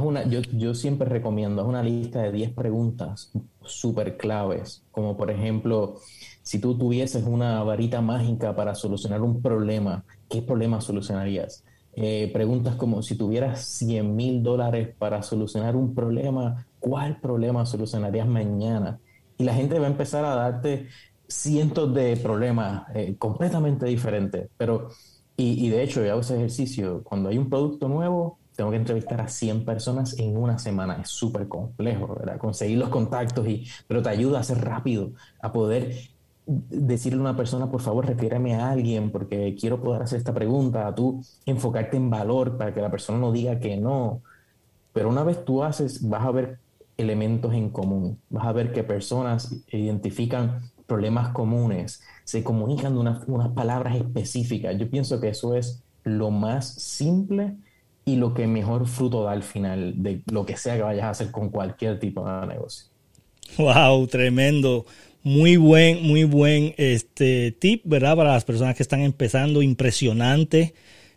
una, 0.02 0.24
yo, 0.24 0.40
yo 0.52 0.74
siempre 0.74 1.08
recomiendo, 1.08 1.64
una 1.66 1.82
lista 1.82 2.22
de 2.22 2.32
10 2.32 2.52
preguntas 2.52 3.32
súper 3.62 4.16
claves, 4.16 4.82
como 4.90 5.16
por 5.16 5.30
ejemplo, 5.30 5.96
si 6.42 6.58
tú 6.58 6.76
tuvieses 6.76 7.24
una 7.24 7.62
varita 7.62 8.00
mágica 8.00 8.54
para 8.54 8.74
solucionar 8.74 9.22
un 9.22 9.42
problema, 9.42 10.04
¿qué 10.28 10.42
problema 10.42 10.80
solucionarías? 10.80 11.64
Eh, 11.96 12.30
preguntas 12.32 12.74
como 12.74 13.02
si 13.02 13.16
tuvieras 13.16 13.64
100 13.64 14.16
mil 14.16 14.42
dólares 14.42 14.88
para 14.98 15.22
solucionar 15.22 15.76
un 15.76 15.94
problema, 15.94 16.66
¿cuál 16.80 17.20
problema 17.20 17.64
solucionarías 17.66 18.26
mañana? 18.26 18.98
Y 19.38 19.44
la 19.44 19.54
gente 19.54 19.78
va 19.78 19.86
a 19.86 19.90
empezar 19.90 20.24
a 20.24 20.34
darte 20.34 20.88
cientos 21.34 21.92
de 21.94 22.16
problemas 22.16 22.84
eh, 22.94 23.16
completamente 23.18 23.86
diferentes. 23.86 24.48
Pero, 24.56 24.88
y, 25.36 25.68
de 25.68 25.82
hecho, 25.82 26.04
yo 26.04 26.12
hago 26.12 26.20
ese 26.20 26.36
ejercicio. 26.36 27.02
Cuando 27.02 27.28
hay 27.28 27.38
un 27.38 27.50
producto 27.50 27.88
nuevo, 27.88 28.38
tengo 28.54 28.70
que 28.70 28.76
entrevistar 28.76 29.20
a 29.20 29.28
100 29.28 29.64
personas 29.64 30.18
en 30.18 30.36
una 30.36 30.58
semana. 30.58 31.00
Es 31.02 31.08
súper 31.08 31.48
complejo, 31.48 32.14
¿verdad? 32.14 32.38
Conseguir 32.38 32.78
los 32.78 32.88
contactos, 32.88 33.46
y, 33.48 33.66
pero 33.88 34.00
te 34.00 34.10
ayuda 34.10 34.40
a 34.40 34.44
ser 34.44 34.64
rápido, 34.64 35.12
a 35.42 35.52
poder 35.52 35.92
decirle 36.46 37.18
a 37.18 37.22
una 37.22 37.36
persona, 37.36 37.70
por 37.70 37.80
favor, 37.80 38.06
refiérame 38.06 38.54
a 38.54 38.70
alguien 38.70 39.10
porque 39.10 39.56
quiero 39.58 39.80
poder 39.80 40.02
hacer 40.02 40.18
esta 40.18 40.34
pregunta, 40.34 40.86
a 40.86 40.94
tú 40.94 41.22
enfocarte 41.46 41.96
en 41.96 42.10
valor 42.10 42.56
para 42.58 42.72
que 42.72 42.80
la 42.80 42.90
persona 42.90 43.18
no 43.18 43.32
diga 43.32 43.58
que 43.58 43.76
no. 43.76 44.22
Pero 44.92 45.08
una 45.08 45.24
vez 45.24 45.44
tú 45.44 45.64
haces, 45.64 46.08
vas 46.08 46.24
a 46.24 46.30
ver 46.30 46.58
elementos 46.96 47.52
en 47.54 47.70
común, 47.70 48.20
vas 48.30 48.46
a 48.46 48.52
ver 48.52 48.72
que 48.72 48.84
personas 48.84 49.64
identifican 49.72 50.60
problemas 50.86 51.30
comunes, 51.30 52.02
se 52.24 52.42
comunican 52.42 52.94
de 52.94 53.00
unas, 53.00 53.52
palabras 53.54 53.96
específicas. 53.96 54.76
Yo 54.78 54.88
pienso 54.88 55.20
que 55.20 55.28
eso 55.28 55.54
es 55.54 55.82
lo 56.04 56.30
más 56.30 56.74
simple 56.74 57.54
y 58.04 58.16
lo 58.16 58.34
que 58.34 58.46
mejor 58.46 58.86
fruto 58.86 59.24
da 59.24 59.32
al 59.32 59.42
final 59.42 60.02
de 60.02 60.22
lo 60.30 60.44
que 60.44 60.56
sea 60.56 60.76
que 60.76 60.82
vayas 60.82 61.04
a 61.04 61.10
hacer 61.10 61.30
con 61.30 61.48
cualquier 61.50 61.98
tipo 61.98 62.28
de 62.28 62.46
negocio. 62.46 62.86
Wow, 63.58 64.06
tremendo. 64.06 64.84
Muy 65.22 65.56
buen, 65.56 66.02
muy 66.02 66.24
buen 66.24 66.74
este 66.76 67.52
tip, 67.52 67.82
¿verdad? 67.84 68.16
Para 68.16 68.32
las 68.32 68.44
personas 68.44 68.76
que 68.76 68.82
están 68.82 69.00
empezando, 69.00 69.62
impresionante. 69.62 70.74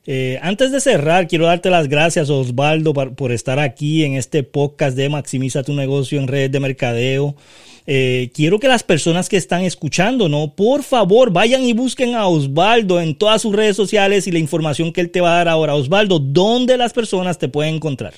Eh, 0.09 0.39
antes 0.41 0.71
de 0.71 0.79
cerrar, 0.79 1.27
quiero 1.27 1.47
darte 1.47 1.69
las 1.69 1.89
gracias, 1.89 2.29
Osvaldo, 2.29 2.93
por, 2.93 3.31
estar 3.33 3.59
aquí 3.59 4.05
en 4.05 4.13
este 4.13 4.41
podcast 4.41 4.95
de 4.95 5.09
Maximiza 5.09 5.63
tu 5.63 5.73
negocio 5.73 6.17
en 6.17 6.29
redes 6.29 6.49
de 6.49 6.61
mercadeo. 6.61 7.35
Eh, 7.85 8.31
quiero 8.33 8.57
que 8.57 8.69
las 8.69 8.83
personas 8.83 9.27
que 9.27 9.35
están 9.35 9.63
escuchando, 9.63 10.29
¿no? 10.29 10.55
Por 10.55 10.83
favor, 10.83 11.31
vayan 11.33 11.63
y 11.63 11.73
busquen 11.73 12.15
a 12.15 12.27
Osvaldo 12.27 13.01
en 13.01 13.17
todas 13.17 13.41
sus 13.41 13.53
redes 13.53 13.75
sociales 13.75 14.27
y 14.27 14.31
la 14.31 14.39
información 14.39 14.93
que 14.93 15.01
él 15.01 15.11
te 15.11 15.19
va 15.19 15.33
a 15.33 15.37
dar 15.39 15.49
ahora. 15.49 15.75
Osvaldo, 15.75 16.19
¿dónde 16.19 16.77
las 16.77 16.93
personas 16.93 17.37
te 17.37 17.49
pueden 17.49 17.75
encontrar? 17.75 18.13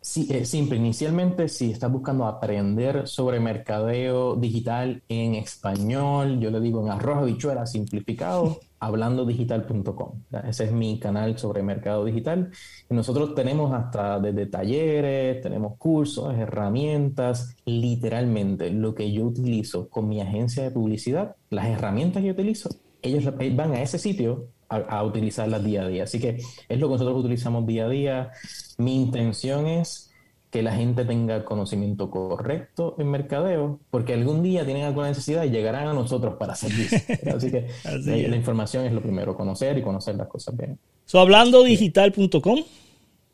Sí, 0.00 0.28
es 0.30 0.50
simple. 0.50 0.76
Inicialmente, 0.76 1.48
si 1.48 1.72
estás 1.72 1.90
buscando 1.90 2.26
aprender 2.26 3.08
sobre 3.08 3.40
mercadeo 3.40 4.36
digital 4.36 5.02
en 5.08 5.34
español, 5.34 6.38
yo 6.38 6.50
le 6.52 6.60
digo 6.60 6.80
en 6.80 6.92
arroz 6.92 7.26
bichuela 7.26 7.66
simplificado, 7.66 8.60
hablandodigital.com. 8.80 10.22
Ese 10.48 10.64
es 10.64 10.72
mi 10.72 10.98
canal 10.98 11.38
sobre 11.38 11.62
mercado 11.62 12.04
digital. 12.04 12.50
Y 12.90 12.94
nosotros 12.94 13.34
tenemos 13.34 13.72
hasta 13.72 14.18
desde 14.18 14.46
talleres, 14.46 15.42
tenemos 15.42 15.76
cursos, 15.76 16.34
herramientas, 16.34 17.54
literalmente 17.64 18.70
lo 18.70 18.94
que 18.94 19.12
yo 19.12 19.26
utilizo 19.26 19.88
con 19.88 20.08
mi 20.08 20.20
agencia 20.20 20.64
de 20.64 20.70
publicidad, 20.70 21.36
las 21.50 21.66
herramientas 21.66 22.22
que 22.22 22.28
yo 22.28 22.34
utilizo, 22.34 22.70
ellos 23.02 23.32
van 23.54 23.72
a 23.72 23.82
ese 23.82 23.98
sitio 23.98 24.48
a, 24.68 25.02
utilizarlas 25.02 25.64
día 25.64 25.82
a 25.82 25.88
día. 25.88 26.04
Así 26.04 26.20
que 26.20 26.38
es 26.68 26.78
lo 26.78 26.86
que 26.88 26.92
nosotros 26.92 27.18
utilizamos 27.18 27.66
día 27.66 27.86
a 27.86 27.88
día. 27.88 28.30
Mi 28.78 29.02
intención 29.02 29.66
es 29.66 30.09
que 30.50 30.62
la 30.62 30.74
gente 30.74 31.04
tenga 31.04 31.44
conocimiento 31.44 32.10
correcto 32.10 32.96
en 32.98 33.08
mercadeo, 33.08 33.78
porque 33.90 34.14
algún 34.14 34.42
día 34.42 34.64
tienen 34.64 34.84
alguna 34.84 35.08
necesidad 35.08 35.44
y 35.44 35.50
llegarán 35.50 35.86
a 35.86 35.92
nosotros 35.92 36.34
para 36.38 36.56
servir. 36.56 36.88
Así 37.34 37.50
que 37.50 37.68
la, 37.84 38.36
información 38.36 38.84
es 38.84 38.92
lo 38.92 39.00
primero, 39.00 39.36
conocer 39.36 39.78
y 39.78 39.82
conocer 39.82 40.16
las 40.16 40.26
cosas 40.26 40.56
bien. 40.56 40.78
So, 41.06 41.20
hablando 41.20 41.62
digital.com. 41.62 42.60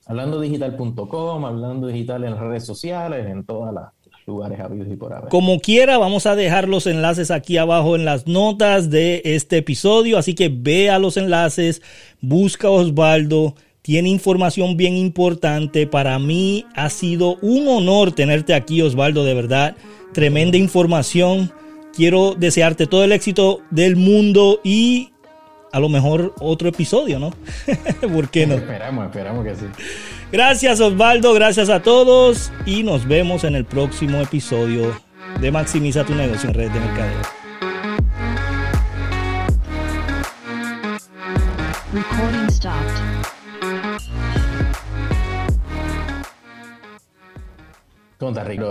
Hablando 0.05 0.41
digital.com, 0.41 1.45
hablando 1.45 1.87
digital 1.87 2.23
en 2.25 2.33
las 2.33 2.41
redes 2.41 2.65
sociales, 2.65 3.27
en 3.27 3.45
todos 3.45 3.73
los 3.73 3.85
lugares 4.27 4.61
habidos 4.61 4.89
y 4.89 4.97
por 4.97 5.15
haber. 5.15 5.31
Como 5.31 5.59
quiera, 5.61 5.97
vamos 5.99 6.27
a 6.27 6.37
dejar 6.37 6.69
los 6.69 6.87
enlaces 6.87 7.31
aquí 7.31 7.57
abajo 7.57 7.97
en 7.97 8.05
las 8.05 8.27
notas 8.27 8.91
de 8.91 9.23
este 9.25 9.57
episodio, 9.57 10.19
así 10.19 10.35
que 10.35 10.49
vea 10.49 10.99
los 10.99 11.17
enlaces, 11.17 11.81
busca 12.21 12.71
Osvaldo 12.71 13.55
tiene 13.87 14.09
información 14.09 14.77
bien 14.77 14.97
importante. 14.97 15.87
Para 15.87 16.19
mí 16.19 16.67
ha 16.75 16.91
sido 16.91 17.37
un 17.37 17.69
honor 17.69 18.11
tenerte 18.11 18.53
aquí, 18.53 18.83
Osvaldo, 18.83 19.23
de 19.23 19.33
verdad. 19.33 19.77
Tremenda 20.13 20.57
información. 20.57 21.53
Quiero 21.95 22.35
desearte 22.35 22.89
todo 22.89 23.05
el 23.05 23.13
éxito 23.13 23.61
del 23.71 23.95
mundo 23.95 24.59
y 24.65 25.13
a 25.73 25.79
lo 25.79 25.89
mejor 25.89 26.35
otro 26.41 26.69
episodio, 26.69 27.21
¿no? 27.21 27.33
¿Por 28.13 28.29
qué 28.29 28.49
no? 28.49 28.55
Esperamos, 28.55 29.07
esperamos 29.07 29.45
que 29.45 29.55
sí. 29.55 29.67
Gracias, 30.33 30.81
Osvaldo. 30.81 31.33
Gracias 31.33 31.71
a 31.71 31.81
todos 31.81 32.51
y 32.67 32.83
nos 32.83 33.07
vemos 33.07 33.45
en 33.45 33.55
el 33.55 33.65
próximo 33.65 34.21
episodio 34.21 35.01
de 35.41 35.53
Maximiza 35.53 36.03
tu 36.03 36.17
negocio 36.17 36.49
en 36.49 36.55
red 36.57 36.73
de 36.73 36.81
mercadeo. 36.81 37.23
Recording 41.93 42.51
stopped. 42.51 43.16
¿Cómo 48.19 48.31
estás, 48.31 48.47
Rico? 48.47 48.65